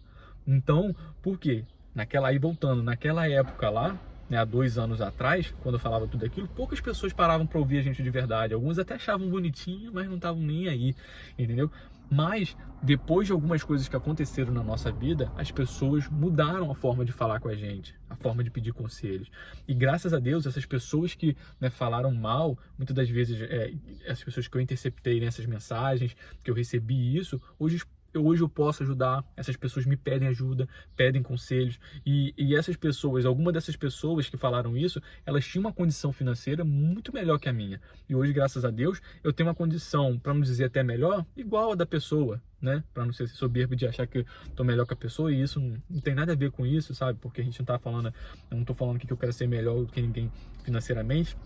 Então, 0.46 0.94
por 1.22 1.38
quê? 1.38 1.64
Naquela 1.94 2.28
aí 2.28 2.38
voltando, 2.38 2.82
naquela 2.82 3.28
época 3.28 3.70
lá, 3.70 3.96
né, 4.28 4.38
há 4.38 4.44
dois 4.44 4.78
anos 4.78 5.00
atrás, 5.00 5.54
quando 5.62 5.76
eu 5.76 5.78
falava 5.78 6.08
tudo 6.08 6.24
aquilo, 6.24 6.48
poucas 6.48 6.80
pessoas 6.80 7.12
paravam 7.12 7.46
para 7.46 7.58
ouvir 7.58 7.78
a 7.78 7.82
gente 7.82 8.02
de 8.02 8.10
verdade. 8.10 8.52
Alguns 8.52 8.78
até 8.78 8.94
achavam 8.94 9.28
bonitinho, 9.28 9.92
mas 9.92 10.08
não 10.08 10.16
estavam 10.16 10.42
nem 10.42 10.68
aí, 10.68 10.96
entendeu? 11.38 11.70
Mas 12.12 12.54
depois 12.82 13.26
de 13.26 13.32
algumas 13.32 13.64
coisas 13.64 13.88
que 13.88 13.96
aconteceram 13.96 14.52
na 14.52 14.62
nossa 14.62 14.92
vida, 14.92 15.32
as 15.34 15.50
pessoas 15.50 16.10
mudaram 16.10 16.70
a 16.70 16.74
forma 16.74 17.06
de 17.06 17.10
falar 17.10 17.40
com 17.40 17.48
a 17.48 17.54
gente, 17.54 17.98
a 18.10 18.14
forma 18.14 18.44
de 18.44 18.50
pedir 18.50 18.74
conselhos. 18.74 19.30
E 19.66 19.72
graças 19.72 20.12
a 20.12 20.18
Deus, 20.18 20.44
essas 20.44 20.66
pessoas 20.66 21.14
que 21.14 21.34
né, 21.58 21.70
falaram 21.70 22.12
mal, 22.12 22.58
muitas 22.76 22.94
das 22.94 23.08
vezes, 23.08 23.40
é, 23.40 23.72
essas 24.04 24.24
pessoas 24.24 24.46
que 24.46 24.54
eu 24.54 24.60
interceptei 24.60 25.20
nessas 25.20 25.46
mensagens, 25.46 26.14
que 26.44 26.50
eu 26.50 26.54
recebi 26.54 27.16
isso, 27.16 27.40
hoje 27.58 27.82
eu, 28.12 28.24
hoje 28.24 28.42
eu 28.42 28.48
posso 28.48 28.82
ajudar, 28.82 29.24
essas 29.36 29.56
pessoas 29.56 29.86
me 29.86 29.96
pedem 29.96 30.28
ajuda, 30.28 30.68
pedem 30.96 31.22
conselhos, 31.22 31.78
e, 32.04 32.34
e 32.36 32.54
essas 32.54 32.76
pessoas, 32.76 33.24
alguma 33.24 33.52
dessas 33.52 33.76
pessoas 33.76 34.28
que 34.28 34.36
falaram 34.36 34.76
isso, 34.76 35.00
elas 35.24 35.44
tinham 35.46 35.64
uma 35.64 35.72
condição 35.72 36.12
financeira 36.12 36.64
muito 36.64 37.12
melhor 37.12 37.38
que 37.38 37.48
a 37.48 37.52
minha. 37.52 37.80
E 38.08 38.14
hoje, 38.14 38.32
graças 38.32 38.64
a 38.64 38.70
Deus, 38.70 39.00
eu 39.22 39.32
tenho 39.32 39.48
uma 39.48 39.54
condição, 39.54 40.18
para 40.18 40.34
não 40.34 40.40
dizer 40.40 40.64
até 40.64 40.82
melhor, 40.82 41.24
igual 41.36 41.72
a 41.72 41.74
da 41.74 41.86
pessoa, 41.86 42.40
né? 42.60 42.84
Para 42.94 43.04
não 43.04 43.12
ser 43.12 43.26
soberbo 43.28 43.74
de 43.74 43.86
achar 43.86 44.06
que 44.06 44.24
estou 44.46 44.64
melhor 44.64 44.86
que 44.86 44.92
a 44.94 44.96
pessoa, 44.96 45.32
e 45.32 45.42
isso 45.42 45.58
não, 45.60 45.76
não, 45.90 46.00
tem 46.00 46.14
nada 46.14 46.32
a 46.32 46.36
ver 46.36 46.50
com 46.50 46.64
isso, 46.64 46.94
sabe? 46.94 47.18
Porque 47.20 47.40
a 47.40 47.44
gente 47.44 47.58
não 47.58 47.66
tá 47.66 47.78
falando, 47.78 48.08
eu 48.08 48.54
não 48.54 48.60
estou 48.60 48.76
falando 48.76 48.98
que 48.98 49.12
eu 49.12 49.16
quero 49.16 49.32
ser 49.32 49.46
melhor 49.46 49.80
do 49.80 49.86
que 49.86 50.00
ninguém 50.00 50.30
financeiramente, 50.62 51.36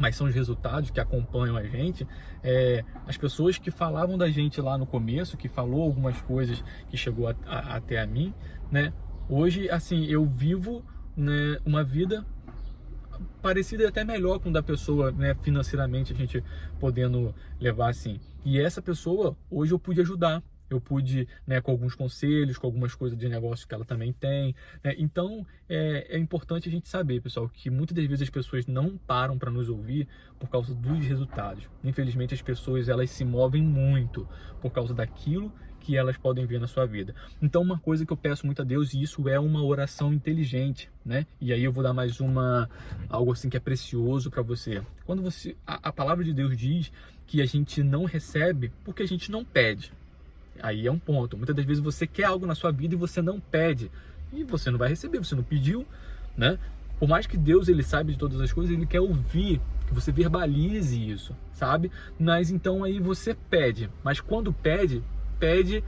mas 0.00 0.16
são 0.16 0.26
os 0.26 0.34
resultados 0.34 0.90
que 0.90 0.98
acompanham 0.98 1.58
a 1.58 1.62
gente. 1.62 2.08
É, 2.42 2.82
as 3.06 3.18
pessoas 3.18 3.58
que 3.58 3.70
falavam 3.70 4.16
da 4.16 4.30
gente 4.30 4.58
lá 4.58 4.78
no 4.78 4.86
começo, 4.86 5.36
que 5.36 5.46
falou 5.46 5.82
algumas 5.82 6.20
coisas 6.22 6.64
que 6.88 6.96
chegou 6.96 7.28
a, 7.28 7.34
a, 7.46 7.76
até 7.76 8.00
a 8.00 8.06
mim, 8.06 8.32
né? 8.72 8.94
Hoje, 9.28 9.68
assim, 9.68 10.06
eu 10.06 10.24
vivo 10.24 10.82
né, 11.14 11.58
uma 11.66 11.84
vida 11.84 12.24
parecida 13.42 13.86
até 13.86 14.02
melhor 14.02 14.38
com 14.38 14.50
da 14.50 14.62
pessoa, 14.62 15.12
né, 15.12 15.34
financeiramente 15.42 16.14
a 16.14 16.16
gente 16.16 16.42
podendo 16.80 17.34
levar 17.60 17.90
assim. 17.90 18.18
E 18.42 18.58
essa 18.58 18.80
pessoa 18.80 19.36
hoje 19.50 19.72
eu 19.72 19.78
pude 19.78 20.00
ajudar, 20.00 20.42
eu 20.70 20.80
pude, 20.80 21.26
né, 21.46 21.60
com 21.60 21.70
alguns 21.70 21.94
conselhos, 21.94 22.56
com 22.56 22.66
algumas 22.66 22.94
coisas 22.94 23.18
de 23.18 23.28
negócio 23.28 23.66
que 23.66 23.74
ela 23.74 23.84
também 23.84 24.12
tem. 24.12 24.54
Né? 24.82 24.94
Então, 24.98 25.46
é, 25.68 26.16
é, 26.16 26.18
importante 26.18 26.68
a 26.68 26.72
gente 26.72 26.88
saber, 26.88 27.20
pessoal, 27.20 27.48
que 27.48 27.68
muitas 27.68 27.96
das 27.96 28.06
vezes 28.06 28.22
as 28.22 28.30
pessoas 28.30 28.66
não 28.66 28.96
param 28.96 29.38
para 29.38 29.50
nos 29.50 29.68
ouvir 29.68 30.06
por 30.38 30.48
causa 30.48 30.74
dos 30.74 31.04
resultados. 31.04 31.68
Infelizmente, 31.82 32.34
as 32.34 32.42
pessoas 32.42 32.88
elas 32.88 33.10
se 33.10 33.24
movem 33.24 33.62
muito 33.62 34.28
por 34.60 34.70
causa 34.70 34.94
daquilo 34.94 35.52
que 35.80 35.96
elas 35.96 36.16
podem 36.16 36.46
ver 36.46 36.60
na 36.60 36.66
sua 36.66 36.86
vida. 36.86 37.14
Então, 37.40 37.62
uma 37.62 37.78
coisa 37.78 38.04
que 38.04 38.12
eu 38.12 38.16
peço 38.16 38.46
muito 38.46 38.60
a 38.60 38.64
Deus, 38.64 38.92
e 38.92 39.02
isso 39.02 39.28
é 39.28 39.40
uma 39.40 39.64
oração 39.64 40.12
inteligente, 40.12 40.90
né? 41.04 41.26
E 41.40 41.52
aí 41.52 41.64
eu 41.64 41.72
vou 41.72 41.82
dar 41.82 41.92
mais 41.92 42.20
uma, 42.20 42.68
algo 43.08 43.32
assim 43.32 43.48
que 43.48 43.56
é 43.56 43.60
precioso 43.60 44.30
para 44.30 44.42
você. 44.42 44.82
Quando 45.06 45.22
você, 45.22 45.56
a, 45.66 45.88
a 45.88 45.92
palavra 45.92 46.22
de 46.22 46.34
Deus 46.34 46.56
diz 46.56 46.92
que 47.26 47.40
a 47.40 47.46
gente 47.46 47.82
não 47.82 48.04
recebe 48.04 48.70
porque 48.84 49.02
a 49.02 49.06
gente 49.06 49.30
não 49.30 49.44
pede. 49.44 49.92
Aí 50.62 50.86
é 50.86 50.92
um 50.92 50.98
ponto. 50.98 51.36
Muitas 51.36 51.54
das 51.54 51.64
vezes 51.64 51.82
você 51.82 52.06
quer 52.06 52.24
algo 52.24 52.46
na 52.46 52.54
sua 52.54 52.70
vida 52.70 52.94
e 52.94 52.98
você 52.98 53.20
não 53.20 53.40
pede. 53.40 53.90
E 54.32 54.44
você 54.44 54.70
não 54.70 54.78
vai 54.78 54.88
receber, 54.88 55.18
você 55.18 55.34
não 55.34 55.42
pediu, 55.42 55.86
né? 56.36 56.58
Por 56.98 57.08
mais 57.08 57.26
que 57.26 57.36
Deus 57.36 57.68
ele 57.68 57.82
saiba 57.82 58.12
de 58.12 58.18
todas 58.18 58.40
as 58.40 58.52
coisas, 58.52 58.74
ele 58.74 58.86
quer 58.86 59.00
ouvir 59.00 59.60
que 59.86 59.94
você 59.94 60.12
verbalize 60.12 61.10
isso, 61.10 61.34
sabe? 61.52 61.90
Mas 62.18 62.50
então 62.50 62.84
aí 62.84 63.00
você 63.00 63.34
pede. 63.34 63.90
Mas 64.04 64.20
quando 64.20 64.52
pede, 64.52 65.02
pede 65.38 65.82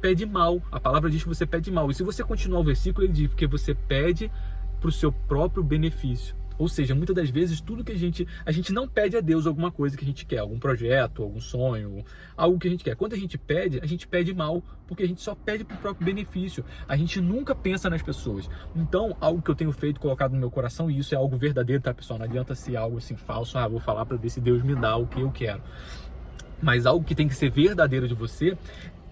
pede 0.00 0.26
mal. 0.26 0.60
A 0.70 0.78
palavra 0.78 1.08
diz 1.10 1.22
que 1.22 1.28
você 1.28 1.46
pede 1.46 1.70
mal. 1.70 1.90
E 1.90 1.94
se 1.94 2.02
você 2.02 2.22
continuar 2.22 2.60
o 2.60 2.64
versículo, 2.64 3.06
ele 3.06 3.12
diz 3.12 3.34
que 3.34 3.46
você 3.46 3.74
pede 3.74 4.30
para 4.78 4.88
o 4.90 4.92
seu 4.92 5.10
próprio 5.10 5.64
benefício. 5.64 6.36
Ou 6.58 6.68
seja, 6.68 6.94
muitas 6.94 7.14
das 7.14 7.30
vezes 7.30 7.60
tudo 7.60 7.84
que 7.84 7.92
a 7.92 7.98
gente 7.98 8.26
a 8.44 8.52
gente 8.52 8.72
não 8.72 8.88
pede 8.88 9.16
a 9.16 9.20
Deus 9.20 9.46
alguma 9.46 9.70
coisa 9.70 9.96
que 9.96 10.04
a 10.04 10.06
gente 10.06 10.24
quer, 10.24 10.38
algum 10.38 10.58
projeto, 10.58 11.22
algum 11.22 11.40
sonho, 11.40 12.04
algo 12.36 12.58
que 12.58 12.68
a 12.68 12.70
gente 12.70 12.84
quer. 12.84 12.96
Quando 12.96 13.14
a 13.14 13.16
gente 13.16 13.36
pede, 13.36 13.80
a 13.82 13.86
gente 13.86 14.06
pede 14.06 14.32
mal, 14.32 14.62
porque 14.86 15.02
a 15.02 15.06
gente 15.06 15.20
só 15.20 15.34
pede 15.34 15.64
para 15.64 15.76
o 15.76 15.80
próprio 15.80 16.04
benefício. 16.06 16.64
A 16.88 16.96
gente 16.96 17.20
nunca 17.20 17.54
pensa 17.54 17.90
nas 17.90 18.02
pessoas. 18.02 18.48
Então, 18.74 19.16
algo 19.20 19.42
que 19.42 19.50
eu 19.50 19.54
tenho 19.54 19.72
feito, 19.72 20.00
colocado 20.00 20.32
no 20.32 20.38
meu 20.38 20.50
coração, 20.50 20.90
e 20.90 20.98
isso 20.98 21.14
é 21.14 21.18
algo 21.18 21.36
verdadeiro, 21.36 21.82
tá, 21.82 21.92
pessoal? 21.92 22.18
Não 22.18 22.26
adianta 22.26 22.54
ser 22.54 22.76
algo 22.76 22.98
assim 22.98 23.16
falso, 23.16 23.58
ah, 23.58 23.66
vou 23.66 23.80
falar 23.80 24.06
para 24.06 24.16
ver 24.16 24.30
se 24.30 24.40
Deus 24.40 24.62
me 24.62 24.74
dá 24.74 24.96
o 24.96 25.06
que 25.06 25.20
eu 25.20 25.30
quero. 25.30 25.62
Mas 26.62 26.86
algo 26.86 27.04
que 27.04 27.14
tem 27.14 27.28
que 27.28 27.34
ser 27.34 27.50
verdadeiro 27.50 28.08
de 28.08 28.14
você 28.14 28.56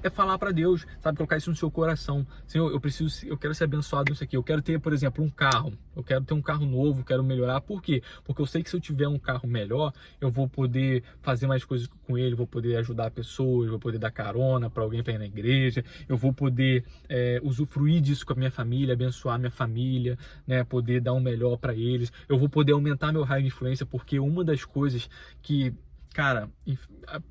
é 0.02 0.10
falar 0.10 0.38
para 0.38 0.50
Deus, 0.50 0.86
sabe, 1.00 1.16
colocar 1.16 1.36
isso 1.36 1.50
no 1.50 1.56
seu 1.56 1.70
coração. 1.70 2.26
Senhor, 2.46 2.70
eu 2.70 2.80
preciso, 2.80 3.26
eu 3.26 3.36
quero 3.36 3.54
ser 3.54 3.64
abençoado 3.64 4.10
nisso 4.10 4.24
aqui. 4.24 4.36
Eu 4.36 4.42
quero 4.42 4.62
ter, 4.62 4.80
por 4.80 4.92
exemplo, 4.92 5.24
um 5.24 5.30
carro. 5.30 5.72
Eu 5.94 6.02
quero 6.02 6.24
ter 6.24 6.34
um 6.34 6.42
carro 6.42 6.66
novo, 6.66 7.04
quero 7.04 7.22
melhorar. 7.22 7.60
Por 7.60 7.82
quê? 7.82 8.02
Porque 8.24 8.40
eu 8.40 8.46
sei 8.46 8.62
que 8.62 8.70
se 8.70 8.76
eu 8.76 8.80
tiver 8.80 9.08
um 9.08 9.18
carro 9.18 9.48
melhor, 9.48 9.92
eu 10.20 10.30
vou 10.30 10.48
poder 10.48 11.02
fazer 11.20 11.46
mais 11.46 11.64
coisas 11.64 11.88
com 12.06 12.18
ele, 12.18 12.34
vou 12.34 12.46
poder 12.46 12.76
ajudar 12.76 13.10
pessoas, 13.10 13.70
vou 13.70 13.78
poder 13.78 13.98
dar 13.98 14.10
carona 14.10 14.68
para 14.68 14.82
alguém 14.82 15.02
para 15.02 15.14
ir 15.14 15.18
na 15.18 15.26
igreja, 15.26 15.84
eu 16.08 16.16
vou 16.16 16.32
poder 16.32 16.84
é, 17.08 17.40
usufruir 17.42 18.00
disso 18.00 18.24
com 18.26 18.32
a 18.32 18.36
minha 18.36 18.50
família, 18.50 18.94
abençoar 18.94 19.38
minha 19.38 19.50
família, 19.50 20.18
né, 20.46 20.64
poder 20.64 21.00
dar 21.00 21.12
um 21.12 21.20
melhor 21.20 21.56
para 21.56 21.74
eles. 21.74 22.12
Eu 22.28 22.38
vou 22.38 22.48
poder 22.48 22.72
aumentar 22.72 23.12
meu 23.12 23.22
raio 23.22 23.42
de 23.42 23.48
influência, 23.48 23.86
porque 23.86 24.18
uma 24.18 24.44
das 24.44 24.64
coisas 24.64 25.08
que 25.42 25.74
cara, 26.12 26.48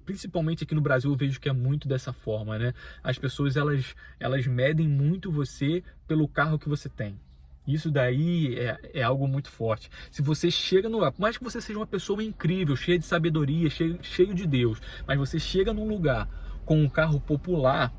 principalmente 0.05 0.63
aqui 0.63 0.75
no 0.75 0.81
Brasil 0.81 1.11
eu 1.11 1.15
vejo 1.15 1.39
que 1.39 1.50
é 1.50 1.53
muito 1.53 1.88
dessa 1.88 2.11
forma, 2.11 2.57
né? 2.57 2.73
As 3.03 3.17
pessoas 3.17 3.55
elas 3.55 3.95
elas 4.19 4.45
medem 4.47 4.88
muito 4.88 5.31
você 5.31 5.83
pelo 6.07 6.27
carro 6.27 6.59
que 6.59 6.67
você 6.67 6.89
tem. 6.89 7.19
Isso 7.67 7.91
daí 7.91 8.57
é, 8.57 8.79
é 8.95 9.03
algo 9.03 9.27
muito 9.27 9.50
forte. 9.50 9.89
Se 10.09 10.21
você 10.21 10.50
chega 10.50 10.89
no 10.89 10.97
lugar, 10.97 11.11
por 11.11 11.21
mais 11.21 11.38
que 11.38 11.43
você 11.43 11.61
seja 11.61 11.77
uma 11.77 11.88
pessoa 11.88 12.23
incrível, 12.23 12.75
cheia 12.75 12.97
de 12.97 13.05
sabedoria, 13.05 13.69
cheio, 13.69 14.00
cheio 14.01 14.33
de 14.33 14.47
Deus, 14.47 14.81
mas 15.05 15.17
você 15.17 15.39
chega 15.39 15.71
num 15.71 15.88
lugar 15.88 16.27
com 16.65 16.81
um 16.81 16.89
carro 16.89 17.19
popular, 17.21 17.93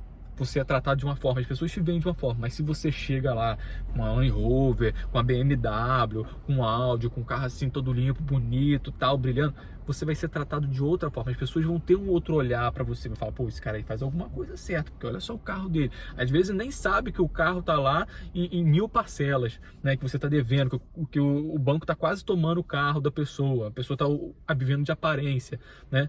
você 0.45 0.61
é 0.61 0.65
tratado 0.65 0.99
de 0.99 1.05
uma 1.05 1.17
forma, 1.17 1.41
as 1.41 1.47
pessoas 1.47 1.71
te 1.71 1.81
veem 1.81 2.01
de 2.01 2.07
uma 2.07 2.15
forma, 2.15 2.41
mas 2.43 2.55
se 2.55 2.63
você 2.63 2.91
chega 2.91 3.33
lá 3.33 3.57
com 3.95 4.05
a 4.05 4.13
Land 4.13 4.31
Rover, 4.31 4.95
com 5.11 5.19
a 5.19 5.23
BMW, 5.23 6.25
com 6.47 6.55
um 6.55 6.65
Audi, 6.65 7.09
com 7.09 7.21
um 7.21 7.25
carro 7.25 7.47
assim 7.47 7.71
todo 7.71 7.93
limpo, 7.93 8.23
bonito, 8.23 8.91
tal, 8.91 9.17
brilhando, 9.17 9.55
você 9.87 10.05
vai 10.05 10.15
ser 10.15 10.29
tratado 10.29 10.67
de 10.67 10.83
outra 10.83 11.11
forma. 11.11 11.31
As 11.31 11.37
pessoas 11.37 11.65
vão 11.65 11.79
ter 11.79 11.97
um 11.97 12.09
outro 12.09 12.35
olhar 12.35 12.71
para 12.73 12.85
você, 12.85 13.09
vai 13.09 13.17
falar, 13.17 13.33
pô, 13.33 13.49
esse 13.49 13.61
cara 13.61 13.77
aí 13.77 13.83
faz 13.83 14.03
alguma 14.03 14.29
coisa 14.29 14.57
certa, 14.57 14.91
porque 14.91 15.07
olha 15.07 15.21
só 15.21 15.35
o 15.35 15.39
carro 15.39 15.69
dele. 15.69 15.91
Às 16.17 16.31
vezes 16.31 16.55
nem 16.55 16.71
sabe 16.71 17.13
que 17.13 17.21
o 17.21 17.29
carro 17.29 17.63
tá 17.63 17.79
lá 17.79 18.07
em, 18.35 18.47
em 18.59 18.65
mil 18.65 18.89
parcelas, 18.89 19.61
né, 19.83 19.97
que 19.97 20.03
você 20.03 20.19
tá 20.19 20.29
devendo, 20.29 20.71
que, 20.71 21.07
que 21.13 21.21
o, 21.21 21.55
o, 21.55 21.59
banco 21.59 21.87
tá 21.87 21.95
quase 21.95 22.25
tomando 22.25 22.59
o 22.59 22.65
carro 22.65 23.01
da 23.01 23.11
pessoa, 23.11 23.69
a 23.69 23.71
pessoa 23.71 23.97
tá 23.97 24.55
vivendo 24.55 24.85
de 24.85 24.93
aparência, 24.93 25.59
né? 25.91 26.09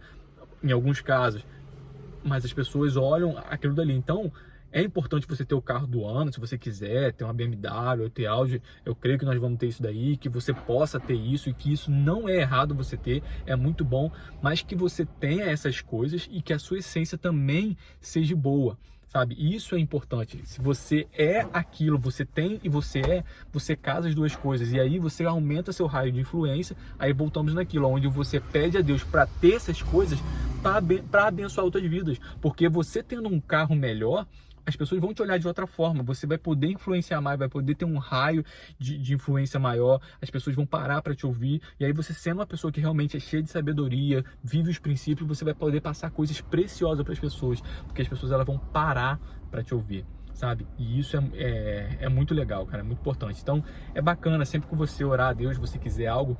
Em 0.63 0.71
alguns 0.71 1.01
casos 1.01 1.45
mas 2.23 2.45
as 2.45 2.53
pessoas 2.53 2.95
olham 2.95 3.37
aquilo 3.37 3.73
dali. 3.73 3.93
Então, 3.93 4.31
é 4.71 4.81
importante 4.81 5.27
você 5.27 5.45
ter 5.45 5.53
o 5.53 5.61
carro 5.61 5.85
do 5.85 6.03
ano, 6.03 6.33
se 6.33 6.39
você 6.39 6.57
quiser, 6.57 7.13
ter 7.13 7.23
uma 7.23 7.33
BMW, 7.33 8.09
ter 8.11 8.25
Audi, 8.25 8.59
eu 8.83 8.95
creio 8.95 9.19
que 9.19 9.25
nós 9.25 9.39
vamos 9.39 9.59
ter 9.59 9.67
isso 9.67 9.83
daí, 9.83 10.17
que 10.17 10.27
você 10.27 10.51
possa 10.51 10.99
ter 10.99 11.13
isso 11.13 11.47
e 11.47 11.53
que 11.53 11.71
isso 11.71 11.91
não 11.91 12.27
é 12.27 12.37
errado 12.37 12.73
você 12.73 12.97
ter, 12.97 13.21
é 13.45 13.55
muito 13.55 13.85
bom, 13.85 14.11
mas 14.41 14.63
que 14.63 14.75
você 14.75 15.05
tenha 15.05 15.45
essas 15.45 15.79
coisas 15.79 16.27
e 16.31 16.41
que 16.41 16.53
a 16.53 16.57
sua 16.57 16.79
essência 16.79 17.19
também 17.19 17.77
seja 18.01 18.35
boa 18.35 18.75
sabe? 19.13 19.35
Isso 19.37 19.75
é 19.75 19.79
importante. 19.79 20.41
Se 20.43 20.59
você 20.59 21.07
é 21.15 21.45
aquilo, 21.53 21.99
você 21.99 22.25
tem 22.25 22.59
e 22.63 22.67
você 22.67 22.99
é, 22.99 23.23
você 23.51 23.75
casa 23.75 24.07
as 24.09 24.15
duas 24.15 24.35
coisas 24.35 24.73
e 24.73 24.79
aí 24.79 24.97
você 24.97 25.23
aumenta 25.23 25.71
seu 25.71 25.85
raio 25.85 26.11
de 26.11 26.19
influência. 26.19 26.75
Aí 26.97 27.13
voltamos 27.13 27.53
naquilo 27.53 27.87
onde 27.87 28.07
você 28.07 28.39
pede 28.39 28.79
a 28.79 28.81
Deus 28.81 29.03
para 29.03 29.27
ter 29.27 29.53
essas 29.53 29.83
coisas 29.83 30.17
para 30.63 31.27
abençoar 31.27 31.65
outras 31.65 31.83
vidas, 31.83 32.17
porque 32.41 32.69
você 32.69 33.03
tendo 33.03 33.27
um 33.27 33.39
carro 33.39 33.75
melhor, 33.75 34.25
as 34.65 34.75
pessoas 34.75 35.01
vão 35.01 35.13
te 35.13 35.21
olhar 35.21 35.37
de 35.37 35.47
outra 35.47 35.67
forma, 35.67 36.03
você 36.03 36.25
vai 36.25 36.37
poder 36.37 36.67
influenciar 36.67 37.21
mais, 37.21 37.37
vai 37.37 37.49
poder 37.49 37.75
ter 37.75 37.85
um 37.85 37.97
raio 37.97 38.43
de, 38.77 38.97
de 38.97 39.13
influência 39.13 39.59
maior, 39.59 39.99
as 40.21 40.29
pessoas 40.29 40.55
vão 40.55 40.65
parar 40.65 41.01
para 41.01 41.15
te 41.15 41.25
ouvir, 41.25 41.61
e 41.79 41.85
aí 41.85 41.93
você 41.93 42.13
sendo 42.13 42.39
uma 42.39 42.47
pessoa 42.47 42.71
que 42.71 42.79
realmente 42.79 43.17
é 43.17 43.19
cheia 43.19 43.43
de 43.43 43.49
sabedoria, 43.49 44.23
vive 44.43 44.69
os 44.69 44.79
princípios, 44.79 45.27
você 45.27 45.43
vai 45.43 45.53
poder 45.53 45.81
passar 45.81 46.11
coisas 46.11 46.39
preciosas 46.41 47.03
para 47.03 47.13
as 47.13 47.19
pessoas, 47.19 47.61
porque 47.85 48.01
as 48.01 48.07
pessoas 48.07 48.31
elas 48.31 48.45
vão 48.45 48.57
parar 48.57 49.19
para 49.51 49.63
te 49.63 49.73
ouvir 49.73 50.05
sabe? 50.33 50.67
E 50.77 50.99
isso 50.99 51.15
é, 51.15 51.21
é, 51.35 51.97
é, 52.01 52.09
muito 52.09 52.33
legal, 52.33 52.65
cara, 52.65 52.81
é 52.81 52.83
muito 52.83 52.99
importante. 52.99 53.39
Então, 53.41 53.63
é 53.93 54.01
bacana, 54.01 54.43
sempre 54.45 54.67
que 54.67 54.75
você 54.75 55.03
orar 55.03 55.29
a 55.29 55.33
Deus, 55.33 55.57
você 55.57 55.77
quiser 55.77 56.07
algo, 56.07 56.37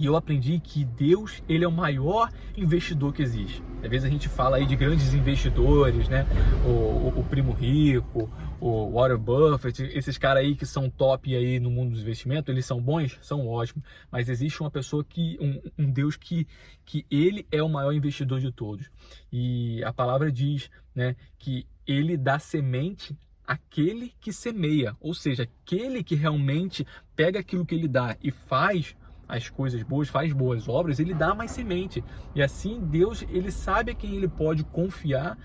e 0.00 0.06
eu 0.06 0.16
aprendi 0.16 0.58
que 0.58 0.82
Deus, 0.84 1.42
ele 1.46 1.62
é 1.62 1.68
o 1.68 1.72
maior 1.72 2.30
investidor 2.56 3.12
que 3.12 3.22
existe. 3.22 3.62
Às 3.82 3.90
vezes 3.90 4.06
a 4.06 4.10
gente 4.10 4.28
fala 4.28 4.56
aí 4.56 4.64
de 4.64 4.74
grandes 4.74 5.12
investidores, 5.12 6.08
né? 6.08 6.26
O, 6.64 6.68
o, 6.68 7.20
o 7.20 7.24
Primo 7.24 7.52
Rico, 7.52 8.30
o 8.58 8.92
Warren 8.92 9.18
Buffett, 9.18 9.82
esses 9.94 10.16
caras 10.16 10.42
aí 10.42 10.54
que 10.54 10.64
são 10.64 10.88
top 10.88 11.34
aí 11.34 11.60
no 11.60 11.70
mundo 11.70 11.90
dos 11.90 12.00
investimentos, 12.00 12.48
eles 12.48 12.64
são 12.64 12.80
bons? 12.80 13.18
São 13.20 13.46
ótimos. 13.46 13.84
Mas 14.10 14.28
existe 14.28 14.60
uma 14.62 14.70
pessoa 14.70 15.04
que, 15.04 15.36
um, 15.40 15.84
um 15.84 15.90
Deus 15.90 16.16
que, 16.16 16.46
que 16.84 17.04
ele 17.10 17.46
é 17.52 17.62
o 17.62 17.68
maior 17.68 17.92
investidor 17.92 18.40
de 18.40 18.50
todos. 18.50 18.90
E 19.30 19.84
a 19.84 19.92
palavra 19.92 20.32
diz, 20.32 20.70
né, 20.94 21.14
que 21.38 21.66
ele 21.86 22.16
dá 22.16 22.38
semente 22.38 23.14
aquele 23.46 24.14
que 24.20 24.32
semeia, 24.32 24.96
ou 25.00 25.12
seja, 25.12 25.42
aquele 25.42 26.04
que 26.04 26.14
realmente 26.14 26.86
pega 27.16 27.40
aquilo 27.40 27.66
que 27.66 27.74
ele 27.74 27.88
dá 27.88 28.16
e 28.22 28.30
faz 28.30 28.94
as 29.30 29.48
coisas 29.48 29.82
boas, 29.82 30.08
faz 30.08 30.32
boas 30.32 30.68
obras, 30.68 30.98
ele 30.98 31.14
dá 31.14 31.34
mais 31.34 31.50
semente. 31.52 32.02
E 32.34 32.42
assim 32.42 32.80
Deus, 32.80 33.24
ele 33.30 33.50
sabe 33.50 33.92
a 33.92 33.94
quem 33.94 34.16
ele 34.16 34.28
pode 34.28 34.64
confiar 34.64 35.38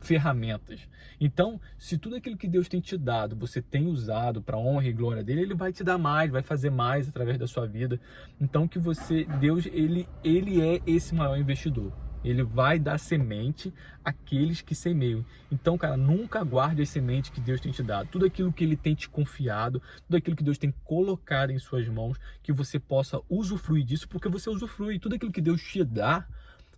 ferramentas. 0.00 0.88
Então, 1.20 1.60
se 1.78 1.96
tudo 1.96 2.16
aquilo 2.16 2.36
que 2.36 2.48
Deus 2.48 2.68
tem 2.68 2.80
te 2.80 2.96
dado, 2.96 3.36
você 3.36 3.62
tem 3.62 3.86
usado 3.86 4.42
para 4.42 4.58
honra 4.58 4.88
e 4.88 4.92
glória 4.92 5.22
dele, 5.22 5.42
ele 5.42 5.54
vai 5.54 5.72
te 5.72 5.84
dar 5.84 5.96
mais, 5.96 6.30
vai 6.30 6.42
fazer 6.42 6.70
mais 6.70 7.08
através 7.08 7.38
da 7.38 7.46
sua 7.46 7.66
vida. 7.66 8.00
Então 8.40 8.66
que 8.66 8.78
você, 8.78 9.24
Deus, 9.40 9.66
ele 9.66 10.08
ele 10.24 10.60
é 10.60 10.80
esse 10.86 11.14
maior 11.14 11.38
investidor. 11.38 11.92
Ele 12.24 12.42
vai 12.42 12.78
dar 12.78 12.98
semente 12.98 13.72
àqueles 14.04 14.60
que 14.60 14.74
semeiam. 14.74 15.24
Então, 15.50 15.76
cara, 15.76 15.96
nunca 15.96 16.42
guarde 16.44 16.82
as 16.82 16.88
sementes 16.88 17.30
que 17.30 17.40
Deus 17.40 17.60
tem 17.60 17.72
te 17.72 17.82
dado. 17.82 18.08
Tudo 18.08 18.26
aquilo 18.26 18.52
que 18.52 18.64
Ele 18.64 18.76
tem 18.76 18.94
te 18.94 19.08
confiado, 19.08 19.82
tudo 20.06 20.16
aquilo 20.16 20.36
que 20.36 20.44
Deus 20.44 20.58
tem 20.58 20.72
colocado 20.84 21.50
em 21.50 21.58
suas 21.58 21.88
mãos, 21.88 22.18
que 22.42 22.52
você 22.52 22.78
possa 22.78 23.20
usufruir 23.28 23.84
disso, 23.84 24.08
porque 24.08 24.28
você 24.28 24.48
usufrui. 24.48 24.98
Tudo 24.98 25.16
aquilo 25.16 25.32
que 25.32 25.40
Deus 25.40 25.62
te 25.62 25.82
dá, 25.84 26.26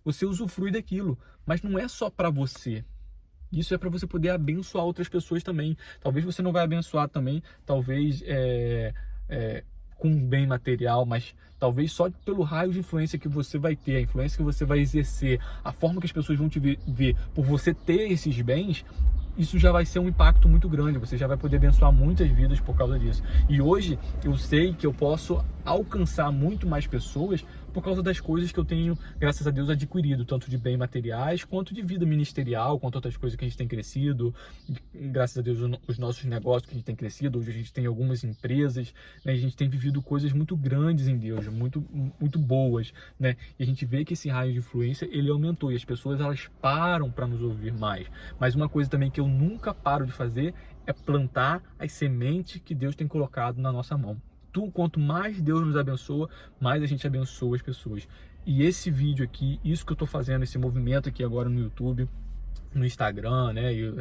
você 0.03 0.25
usufrui 0.25 0.71
daquilo. 0.71 1.17
Mas 1.45 1.61
não 1.61 1.77
é 1.77 1.87
só 1.87 2.09
para 2.09 2.29
você. 2.29 2.83
Isso 3.51 3.73
é 3.73 3.77
para 3.77 3.89
você 3.89 4.05
poder 4.05 4.29
abençoar 4.29 4.83
outras 4.83 5.07
pessoas 5.07 5.43
também. 5.43 5.77
Talvez 6.01 6.25
você 6.25 6.41
não 6.41 6.51
vai 6.51 6.63
abençoar 6.63 7.07
também, 7.07 7.41
talvez 7.65 8.21
é, 8.25 8.93
é, 9.29 9.63
com 9.97 10.15
bem 10.15 10.45
material, 10.45 11.05
mas 11.05 11.33
talvez 11.59 11.91
só 11.91 12.09
pelo 12.25 12.43
raio 12.43 12.71
de 12.71 12.79
influência 12.79 13.17
que 13.17 13.27
você 13.27 13.57
vai 13.57 13.75
ter, 13.75 13.95
a 13.95 14.01
influência 14.01 14.37
que 14.37 14.43
você 14.43 14.65
vai 14.65 14.79
exercer, 14.79 15.39
a 15.63 15.71
forma 15.71 15.99
que 15.99 16.05
as 16.05 16.11
pessoas 16.11 16.37
vão 16.37 16.49
te 16.49 16.59
ver 16.59 17.15
por 17.33 17.45
você 17.45 17.73
ter 17.73 18.11
esses 18.11 18.39
bens, 18.41 18.85
isso 19.37 19.59
já 19.59 19.71
vai 19.71 19.85
ser 19.85 19.99
um 19.99 20.07
impacto 20.07 20.47
muito 20.47 20.69
grande. 20.69 20.97
Você 20.97 21.17
já 21.17 21.27
vai 21.27 21.37
poder 21.37 21.57
abençoar 21.57 21.91
muitas 21.91 22.29
vidas 22.29 22.59
por 22.59 22.75
causa 22.75 22.97
disso. 22.97 23.21
E 23.49 23.61
hoje 23.61 23.99
eu 24.23 24.37
sei 24.37 24.73
que 24.73 24.85
eu 24.85 24.93
posso 24.93 25.43
alcançar 25.65 26.31
muito 26.31 26.67
mais 26.67 26.87
pessoas 26.87 27.43
por 27.75 27.83
causa 27.83 28.01
das 28.01 28.21
coisas 28.21 28.53
que 28.53 28.57
eu 28.57 28.63
tenho, 28.63 28.97
graças 29.19 29.45
a 29.45 29.51
Deus, 29.51 29.69
adquirido, 29.69 30.23
tanto 30.23 30.49
de 30.49 30.57
bem 30.57 30.77
materiais 30.77 31.43
quanto 31.43 31.73
de 31.73 31.81
vida 31.81 32.05
ministerial, 32.05 32.79
quanto 32.79 32.95
outras 32.95 33.17
coisas 33.17 33.35
que 33.35 33.43
a 33.43 33.47
gente 33.49 33.57
tem 33.57 33.67
crescido. 33.67 34.33
Graças 34.93 35.37
a 35.37 35.41
Deus, 35.41 35.59
os 35.85 35.97
nossos 35.97 36.23
negócios 36.23 36.67
que 36.67 36.71
a 36.71 36.77
gente 36.77 36.85
tem 36.85 36.95
crescido. 36.95 37.37
Hoje 37.37 37.51
a 37.51 37.53
gente 37.53 37.73
tem 37.73 37.85
algumas 37.85 38.23
empresas, 38.23 38.93
né? 39.25 39.33
a 39.33 39.35
gente 39.35 39.57
tem 39.57 39.67
vivido 39.67 40.01
coisas 40.01 40.31
muito 40.31 40.55
grandes 40.55 41.09
em 41.09 41.17
Deus, 41.17 41.49
muito, 41.49 41.85
muito 42.17 42.39
boas, 42.39 42.93
né? 43.19 43.35
E 43.59 43.63
a 43.63 43.65
gente 43.65 43.85
vê 43.85 44.05
que 44.05 44.13
esse 44.13 44.29
raio 44.29 44.53
de 44.53 44.59
influência 44.59 45.05
ele 45.11 45.29
aumentou 45.29 45.69
e 45.69 45.75
as 45.75 45.83
pessoas 45.83 46.21
elas 46.21 46.49
param 46.61 47.11
para 47.11 47.27
nos 47.27 47.41
ouvir 47.41 47.73
mais. 47.73 48.07
Mas 48.39 48.55
uma 48.55 48.69
coisa 48.69 48.89
também 48.89 49.11
que 49.11 49.19
eu 49.19 49.27
nunca 49.27 49.73
paro 49.73 50.05
de 50.05 50.13
fazer 50.13 50.53
é 50.87 50.93
plantar 50.93 51.61
as 51.77 51.91
sementes 51.91 52.61
que 52.63 52.73
Deus 52.73 52.95
tem 52.95 53.05
colocado 53.05 53.57
na 53.57 53.69
nossa 53.69 53.97
mão 53.97 54.17
tu, 54.55 54.71
quanto 54.71 55.01
mais 55.01 55.41
Deus 55.41 55.65
nos 55.65 55.75
abençoa, 55.75 56.29
mais 56.61 56.81
a 56.81 56.85
gente 56.85 57.05
abençoa 57.05 57.57
as 57.57 57.61
pessoas. 57.61 58.07
E 58.45 58.63
esse 58.63 58.89
vídeo 58.89 59.25
aqui, 59.25 59.59
isso 59.65 59.85
que 59.85 59.91
eu 59.91 59.95
estou 59.95 60.07
fazendo, 60.07 60.43
esse 60.43 60.57
movimento 60.57 61.09
aqui 61.09 61.21
agora 61.25 61.49
no 61.49 61.59
YouTube, 61.59 62.07
no 62.75 62.85
Instagram, 62.85 63.53
né? 63.53 63.73
E, 63.73 63.93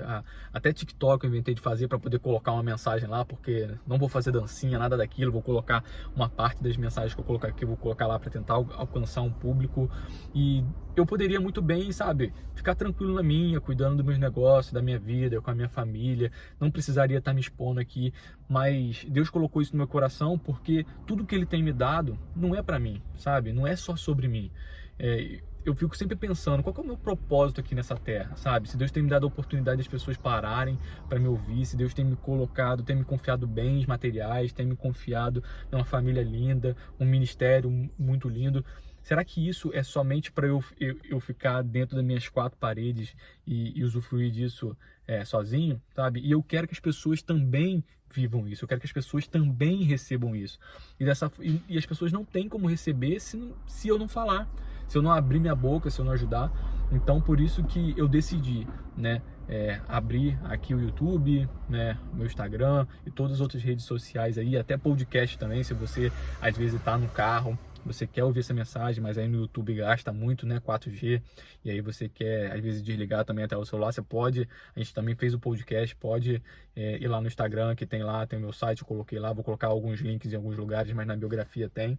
até 0.53 0.73
TikTok 0.73 1.25
eu 1.25 1.31
inventei 1.31 1.55
de 1.55 1.61
fazer 1.61 1.87
para 1.87 1.99
poder 1.99 2.19
colocar 2.19 2.53
uma 2.53 2.63
mensagem 2.63 3.09
lá, 3.09 3.25
porque 3.25 3.71
não 3.87 3.97
vou 3.97 4.09
fazer 4.09 4.33
dancinha, 4.33 4.79
nada 4.79 4.97
daquilo, 4.97 5.31
vou 5.31 5.41
colocar 5.41 5.85
uma 6.15 6.29
parte 6.29 6.63
das 6.63 6.77
mensagens 6.77 7.15
que 7.15 7.21
eu 7.21 7.25
colocar 7.25 7.49
aqui, 7.49 7.65
vou 7.65 7.77
colocar 7.77 8.07
lá 8.07 8.19
para 8.19 8.31
tentar 8.31 8.55
alcançar 8.55 9.23
um 9.23 9.31
público. 9.31 9.89
E 10.35 10.65
eu 10.97 11.07
poderia 11.07 11.41
muito 11.41 11.63
bem, 11.63 11.93
sabe, 11.93 12.33
ficar 12.55 12.75
tranquilo 12.75 13.15
na 13.15 13.23
minha, 13.23 13.61
cuidando 13.61 13.97
dos 13.97 14.05
meus 14.05 14.19
negócios, 14.19 14.73
da 14.73 14.83
minha 14.83 14.99
vida, 14.99 15.41
com 15.41 15.51
a 15.51 15.55
minha 15.55 15.69
família, 15.69 16.33
não 16.59 16.71
precisaria 16.71 17.19
estar 17.19 17.33
me 17.33 17.41
expondo 17.41 17.79
aqui, 17.81 18.13
mas 18.49 19.07
Deus 19.09 19.31
colocou 19.31 19.63
isso 19.63 19.73
no 19.73 19.79
meu 19.79 19.89
coração 19.89 20.37
porque 20.37 20.85
tudo 21.07 21.25
que 21.25 21.35
Ele 21.35 21.47
tem 21.47 21.63
me 21.63 21.73
dado 21.73 22.19
não 22.35 22.55
é 22.55 22.63
para 22.63 22.79
mim, 22.79 23.01
sabe? 23.17 23.53
Não 23.53 23.67
é 23.67 23.77
só 23.77 23.95
sobre 23.95 24.27
mim. 24.27 24.51
É, 24.99 25.41
eu 25.65 25.75
fico 25.75 25.97
sempre 25.97 26.17
pensando, 26.17 26.63
qual 26.63 26.75
é 26.77 26.81
o 26.81 26.85
meu 26.85 26.97
propósito 26.97 27.61
aqui 27.61 27.75
nessa 27.75 27.97
terra, 27.97 28.37
sabe? 28.37 28.69
Se 28.69 28.77
Deus 28.77 28.91
tem 28.91 29.03
me 29.03 29.09
dado 29.09 29.25
a 29.25 29.29
oportunidade 29.29 29.79
das 29.79 29.89
pessoas 29.89 30.17
pararem 30.17 30.79
para 31.09 31.19
me 31.19 31.27
ouvir, 31.27 31.65
se 31.65 31.77
Deus 31.77 31.95
tem 31.95 32.05
me 32.05 32.17
colocado, 32.17 32.83
tem 32.83 32.97
me 32.97 33.05
confiado 33.05 33.47
bens 33.47 33.87
materiais, 33.87 34.53
tem 34.53 34.67
me 34.67 34.77
confiado 34.77 35.43
numa 35.73 35.85
família 35.85 36.23
linda, 36.23 36.77
um 37.01 37.07
ministério 37.07 37.71
muito 37.99 38.29
lindo, 38.29 38.65
Será 39.05 39.23
que 39.23 39.47
isso 39.47 39.71
é 39.75 39.83
somente 39.83 40.33
para 40.33 40.47
eu, 40.47 40.65
eu, 40.81 40.99
eu, 41.05 41.21
ficar 41.21 41.63
dentro 41.63 41.95
das 41.95 42.03
minhas 42.03 42.27
quatro 42.27 42.59
paredes 42.59 43.15
e, 43.47 43.79
e 43.79 43.85
usufruir 43.85 44.31
disso 44.31 44.75
é, 45.07 45.23
sozinho, 45.27 45.79
sabe? 45.95 46.21
E 46.21 46.31
eu 46.31 46.43
quero 46.43 46.67
que 46.67 46.73
as 46.73 46.81
pessoas 46.81 47.21
também 47.21 47.85
vivam 48.11 48.49
isso, 48.49 48.65
eu 48.65 48.69
quero 48.69 48.81
que 48.81 48.87
as 48.87 48.93
pessoas 48.93 49.27
também 49.27 49.83
recebam 49.83 50.35
isso. 50.35 50.59
E, 50.99 51.05
dessa, 51.05 51.31
e, 51.39 51.61
e 51.69 51.77
as 51.77 51.85
pessoas 51.85 52.13
não 52.13 52.25
têm 52.25 52.49
como 52.49 52.67
receber 52.67 53.21
se, 53.21 53.53
se 53.67 53.89
eu 53.89 53.99
não 53.99 54.09
falar, 54.09 54.49
se 54.87 54.97
eu 54.97 55.03
não 55.03 55.13
abrir 55.13 55.41
minha 55.41 55.55
boca, 55.55 55.91
se 55.91 56.01
eu 56.01 56.05
não 56.05 56.13
ajudar. 56.13 56.53
Então, 56.93 57.21
por 57.21 57.41
isso 57.41 57.65
que 57.65 57.95
eu 57.97 58.09
decidi, 58.09 58.67
né? 58.97 59.23
É, 59.47 59.79
abrir 59.87 60.39
aqui 60.45 60.75
o 60.75 60.81
YouTube, 60.81 61.47
né, 61.69 61.99
meu 62.15 62.25
Instagram 62.25 62.87
e 63.05 63.11
todas 63.11 63.35
as 63.35 63.41
outras 63.43 63.63
redes 63.63 63.85
sociais 63.85 64.39
aí, 64.39 64.57
até 64.57 64.75
podcast 64.75 65.37
também, 65.37 65.63
se 65.63 65.75
você 65.75 66.11
às 66.41 66.57
vezes 66.57 66.77
está 66.77 66.97
no 66.97 67.09
carro 67.09 67.59
você 67.85 68.07
quer 68.07 68.25
ouvir 68.25 68.41
essa 68.41 68.55
mensagem, 68.55 69.03
mas 69.03 69.19
aí 69.19 69.29
no 69.29 69.41
YouTube 69.41 69.75
gasta 69.75 70.13
muito, 70.13 70.47
né, 70.47 70.61
4G, 70.61 71.23
e 71.65 71.71
aí 71.71 71.81
você 71.81 72.09
quer 72.09 72.53
às 72.53 72.61
vezes 72.61 72.83
desligar 72.83 73.25
também 73.25 73.45
até 73.45 73.57
o 73.57 73.65
celular, 73.65 73.93
você 73.93 74.03
pode, 74.03 74.49
a 74.75 74.79
gente 74.79 74.95
também 74.95 75.15
fez 75.15 75.35
o 75.35 75.39
podcast, 75.39 75.95
pode 75.97 76.43
é, 76.75 76.97
ir 76.99 77.09
lá 77.09 77.21
no 77.21 77.27
Instagram, 77.27 77.75
que 77.75 77.87
tem 77.87 78.03
lá, 78.03 78.27
tem 78.27 78.39
o 78.39 78.43
meu 78.43 78.53
site, 78.53 78.81
eu 78.81 78.87
coloquei 78.87 79.19
lá, 79.19 79.33
vou 79.33 79.45
colocar 79.45 79.69
alguns 79.69 80.01
links 80.01 80.33
em 80.33 80.37
alguns 80.37 80.57
lugares, 80.57 80.93
mas 80.93 81.07
na 81.07 81.17
biografia 81.17 81.69
tem. 81.69 81.99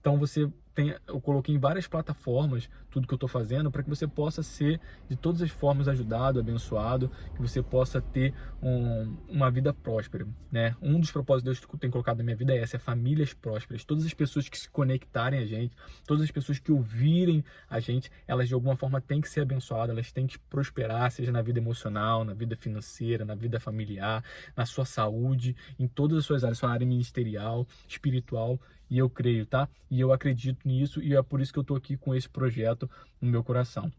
Então 0.00 0.16
você 0.16 0.48
tem, 0.78 0.94
eu 1.08 1.20
coloquei 1.20 1.52
em 1.52 1.58
várias 1.58 1.88
plataformas 1.88 2.70
tudo 2.88 3.04
que 3.04 3.12
eu 3.12 3.16
estou 3.16 3.28
fazendo 3.28 3.68
para 3.68 3.82
que 3.82 3.88
você 3.88 4.06
possa 4.06 4.44
ser 4.44 4.80
de 5.08 5.16
todas 5.16 5.42
as 5.42 5.50
formas 5.50 5.88
ajudado, 5.88 6.38
abençoado, 6.38 7.10
que 7.34 7.42
você 7.42 7.60
possa 7.60 8.00
ter 8.00 8.32
um, 8.62 9.16
uma 9.28 9.50
vida 9.50 9.74
próspera, 9.74 10.24
né? 10.52 10.76
Um 10.80 11.00
dos 11.00 11.10
propósitos 11.10 11.58
que 11.64 11.74
eu 11.74 11.78
tenho 11.80 11.92
colocado 11.92 12.18
na 12.18 12.24
minha 12.24 12.36
vida 12.36 12.54
é 12.54 12.58
essa, 12.58 12.76
é 12.76 12.78
famílias 12.78 13.34
prósperas. 13.34 13.84
Todas 13.84 14.06
as 14.06 14.14
pessoas 14.14 14.48
que 14.48 14.56
se 14.56 14.70
conectarem 14.70 15.40
a 15.40 15.44
gente, 15.44 15.76
todas 16.06 16.22
as 16.22 16.30
pessoas 16.30 16.60
que 16.60 16.70
ouvirem 16.70 17.44
a 17.68 17.80
gente, 17.80 18.08
elas 18.28 18.46
de 18.46 18.54
alguma 18.54 18.76
forma 18.76 19.00
têm 19.00 19.20
que 19.20 19.28
ser 19.28 19.40
abençoadas, 19.40 19.90
elas 19.90 20.12
têm 20.12 20.28
que 20.28 20.38
prosperar, 20.38 21.10
seja 21.10 21.32
na 21.32 21.42
vida 21.42 21.58
emocional, 21.58 22.24
na 22.24 22.34
vida 22.34 22.54
financeira, 22.54 23.24
na 23.24 23.34
vida 23.34 23.58
familiar, 23.58 24.22
na 24.56 24.64
sua 24.64 24.84
saúde, 24.84 25.56
em 25.76 25.88
todas 25.88 26.18
as 26.18 26.24
suas 26.24 26.44
áreas, 26.44 26.58
sua 26.58 26.70
área 26.70 26.86
ministerial, 26.86 27.66
espiritual, 27.88 28.60
e 28.90 28.98
eu 28.98 29.08
creio, 29.08 29.46
tá? 29.46 29.68
E 29.90 30.00
eu 30.00 30.12
acredito 30.12 30.66
nisso 30.66 31.02
e 31.02 31.14
é 31.14 31.22
por 31.22 31.40
isso 31.40 31.52
que 31.52 31.58
eu 31.58 31.62
estou 31.62 31.76
aqui 31.76 31.96
com 31.96 32.14
esse 32.14 32.28
projeto 32.28 32.90
no 33.20 33.30
meu 33.30 33.42
coração. 33.44 33.90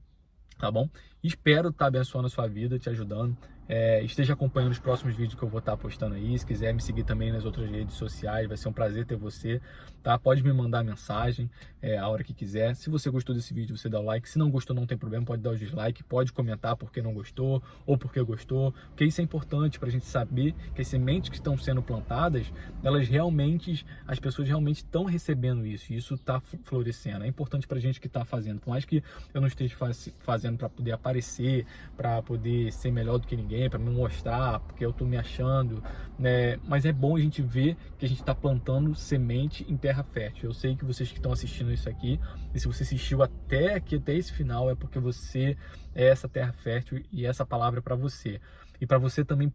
Tá 0.58 0.70
bom? 0.70 0.90
Espero 1.24 1.70
estar 1.70 1.86
tá 1.86 1.88
abençoando 1.88 2.28
a 2.28 2.30
sua 2.30 2.48
vida, 2.48 2.78
te 2.78 2.90
ajudando. 2.90 3.36
É, 3.68 4.04
esteja 4.04 4.34
acompanhando 4.34 4.72
os 4.72 4.80
próximos 4.80 5.16
vídeos 5.16 5.36
que 5.36 5.44
eu 5.44 5.48
vou 5.48 5.60
estar 5.60 5.78
postando 5.78 6.16
aí. 6.16 6.38
Se 6.38 6.46
quiser 6.46 6.74
me 6.74 6.82
seguir 6.82 7.04
também 7.04 7.32
nas 7.32 7.46
outras 7.46 7.70
redes 7.70 7.96
sociais, 7.96 8.48
vai 8.48 8.58
ser 8.58 8.68
um 8.68 8.74
prazer 8.74 9.06
ter 9.06 9.16
você. 9.16 9.62
Tá? 10.02 10.18
Pode 10.18 10.44
me 10.44 10.54
mandar 10.54 10.84
mensagem 10.84 11.50
é, 11.82 11.98
a 11.98 12.08
hora 12.08 12.24
que 12.24 12.34
quiser. 12.34 12.76
Se 12.76 12.90
você 12.90 13.10
gostou 13.10 13.36
desse 13.36 13.54
vídeo, 13.54 13.78
você 13.78 13.90
dá 13.90 14.00
o 14.00 14.04
like. 14.04 14.30
Se 14.30 14.38
não 14.38 14.50
gostou, 14.50 14.76
não 14.76 14.86
tem 14.86 14.98
problema, 14.98 15.26
pode 15.26 15.42
dar 15.42 15.52
o 15.52 15.58
dislike, 15.58 16.04
pode 16.04 16.32
comentar 16.32 16.76
porque 16.76 17.02
não 17.02 17.14
gostou 17.14 17.62
ou 17.86 17.98
porque 17.98 18.22
gostou. 18.22 18.74
Porque 18.90 19.06
isso 19.06 19.22
é 19.22 19.24
importante 19.24 19.80
para 19.80 19.90
a 19.90 19.92
gente 19.92 20.06
saber 20.06 20.54
que 20.74 20.82
as 20.82 20.88
sementes 20.88 21.30
que 21.30 21.36
estão 21.36 21.58
sendo 21.58 21.82
plantadas, 21.82 22.52
elas 22.84 23.08
realmente, 23.08 23.86
as 24.08 24.20
pessoas 24.20 24.48
realmente 24.48 24.78
estão 24.78 25.06
recebendo 25.06 25.66
isso. 25.66 25.92
E 25.92 25.98
isso 25.98 26.16
está 26.16 26.42
florescendo. 26.64 27.24
É 27.24 27.28
importante 27.28 27.68
para 27.68 27.78
a 27.78 27.82
gente 27.82 28.00
que 28.00 28.08
está 28.08 28.24
fazendo. 28.26 28.60
Por 28.60 28.70
mais 28.70 28.86
que 28.86 29.04
eu 29.34 29.42
não 29.42 29.48
esteja 29.48 29.76
faz, 29.76 30.14
fazendo 30.20 30.58
para 30.58 30.70
poder 30.70 30.92
aparecer, 30.92 31.66
para 31.96 32.22
poder 32.22 32.72
ser 32.72 32.92
melhor 32.92 33.20
do 33.20 33.28
que 33.28 33.36
ninguém 33.36 33.70
para 33.70 33.80
me 33.80 33.90
mostrar, 33.90 34.60
porque 34.60 34.86
eu 34.86 34.92
estou 34.92 35.08
me 35.08 35.18
achando, 35.18 35.84
né? 36.18 36.58
Mas 36.68 36.86
é 36.86 36.92
bom 36.92 37.16
a 37.16 37.20
gente 37.20 37.42
ver 37.42 37.76
que 37.98 38.06
a 38.06 38.08
gente 38.10 38.20
está 38.20 38.36
plantando 38.36 38.94
semente 38.96 39.66
em 39.68 39.76
terra 40.00 40.04
fértil. 40.04 40.50
Eu 40.50 40.54
sei 40.54 40.76
que 40.76 40.86
vocês 40.86 41.10
que 41.10 41.18
estão 41.18 41.32
assistindo 41.32 41.72
isso 41.72 41.90
aqui, 41.90 42.20
e 42.54 42.60
se 42.60 42.68
você 42.68 42.84
assistiu 42.84 43.22
até 43.22 43.76
aqui, 43.76 43.96
até 43.96 44.14
esse 44.16 44.32
final, 44.32 44.70
é 44.70 44.76
porque 44.76 45.00
você 45.00 45.58
é 45.94 46.06
essa 46.06 46.28
terra 46.28 46.54
fértil 46.54 47.04
e 47.12 47.26
essa 47.26 47.46
palavra 47.46 47.80
é 47.80 47.82
para 47.82 47.96
você. 47.96 48.40
E 48.82 48.86
para 48.86 48.98
você 48.98 49.26
também 49.26 49.52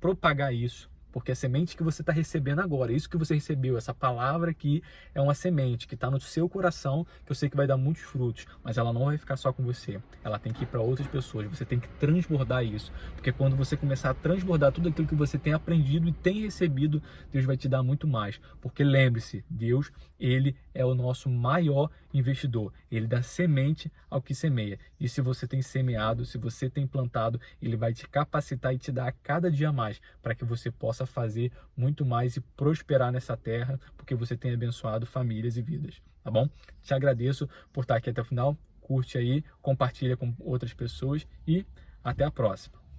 propagar 0.00 0.54
isso 0.54 0.90
porque 1.12 1.30
a 1.30 1.34
semente 1.34 1.76
que 1.76 1.82
você 1.82 2.02
está 2.02 2.12
recebendo 2.12 2.60
agora, 2.60 2.92
isso 2.92 3.08
que 3.08 3.16
você 3.16 3.34
recebeu, 3.34 3.76
essa 3.76 3.92
palavra 3.92 4.50
aqui 4.50 4.82
é 5.14 5.20
uma 5.20 5.34
semente 5.34 5.86
que 5.86 5.94
está 5.94 6.10
no 6.10 6.20
seu 6.20 6.48
coração, 6.48 7.06
que 7.24 7.30
eu 7.30 7.36
sei 7.36 7.50
que 7.50 7.56
vai 7.56 7.66
dar 7.66 7.76
muitos 7.76 8.02
frutos, 8.02 8.46
mas 8.64 8.78
ela 8.78 8.92
não 8.92 9.04
vai 9.04 9.18
ficar 9.18 9.36
só 9.36 9.52
com 9.52 9.62
você. 9.62 10.00
Ela 10.24 10.38
tem 10.38 10.52
que 10.52 10.64
ir 10.64 10.66
para 10.66 10.80
outras 10.80 11.06
pessoas. 11.06 11.46
Você 11.46 11.64
tem 11.64 11.78
que 11.78 11.88
transbordar 11.88 12.64
isso, 12.64 12.90
porque 13.14 13.30
quando 13.30 13.54
você 13.54 13.76
começar 13.76 14.10
a 14.10 14.14
transbordar 14.14 14.72
tudo 14.72 14.88
aquilo 14.88 15.06
que 15.06 15.14
você 15.14 15.38
tem 15.38 15.52
aprendido 15.52 16.08
e 16.08 16.12
tem 16.12 16.40
recebido, 16.40 17.02
Deus 17.30 17.44
vai 17.44 17.56
te 17.56 17.68
dar 17.68 17.82
muito 17.82 18.08
mais. 18.08 18.40
Porque 18.60 18.82
lembre-se, 18.82 19.44
Deus, 19.50 19.92
ele 20.18 20.56
é 20.74 20.84
o 20.84 20.94
nosso 20.94 21.28
maior 21.28 21.90
investidor. 22.14 22.72
Ele 22.90 23.06
dá 23.06 23.22
semente 23.22 23.92
ao 24.08 24.22
que 24.22 24.34
semeia. 24.34 24.78
E 25.00 25.08
se 25.08 25.20
você 25.20 25.46
tem 25.46 25.60
semeado, 25.62 26.24
se 26.24 26.38
você 26.38 26.70
tem 26.70 26.86
plantado, 26.86 27.40
ele 27.60 27.76
vai 27.76 27.92
te 27.92 28.08
capacitar 28.08 28.74
e 28.74 28.78
te 28.78 28.92
dar 28.92 29.08
a 29.08 29.12
cada 29.12 29.50
dia 29.50 29.72
mais 29.72 30.00
para 30.22 30.34
que 30.34 30.44
você 30.44 30.70
possa 30.70 31.01
possa 31.02 31.06
fazer 31.06 31.52
muito 31.76 32.04
mais 32.04 32.36
e 32.36 32.40
prosperar 32.40 33.12
nessa 33.12 33.36
terra, 33.36 33.78
porque 33.96 34.14
você 34.14 34.36
tem 34.36 34.52
abençoado 34.52 35.06
famílias 35.06 35.56
e 35.56 35.62
vidas, 35.62 36.00
tá 36.22 36.30
bom? 36.30 36.48
Te 36.82 36.94
agradeço 36.94 37.48
por 37.72 37.82
estar 37.82 37.96
aqui 37.96 38.10
até 38.10 38.20
o 38.20 38.24
final. 38.24 38.56
Curte 38.80 39.18
aí, 39.18 39.44
compartilha 39.60 40.16
com 40.16 40.34
outras 40.40 40.74
pessoas 40.74 41.26
e 41.46 41.64
até 42.02 42.24
a 42.24 42.30
próxima. 42.30 42.81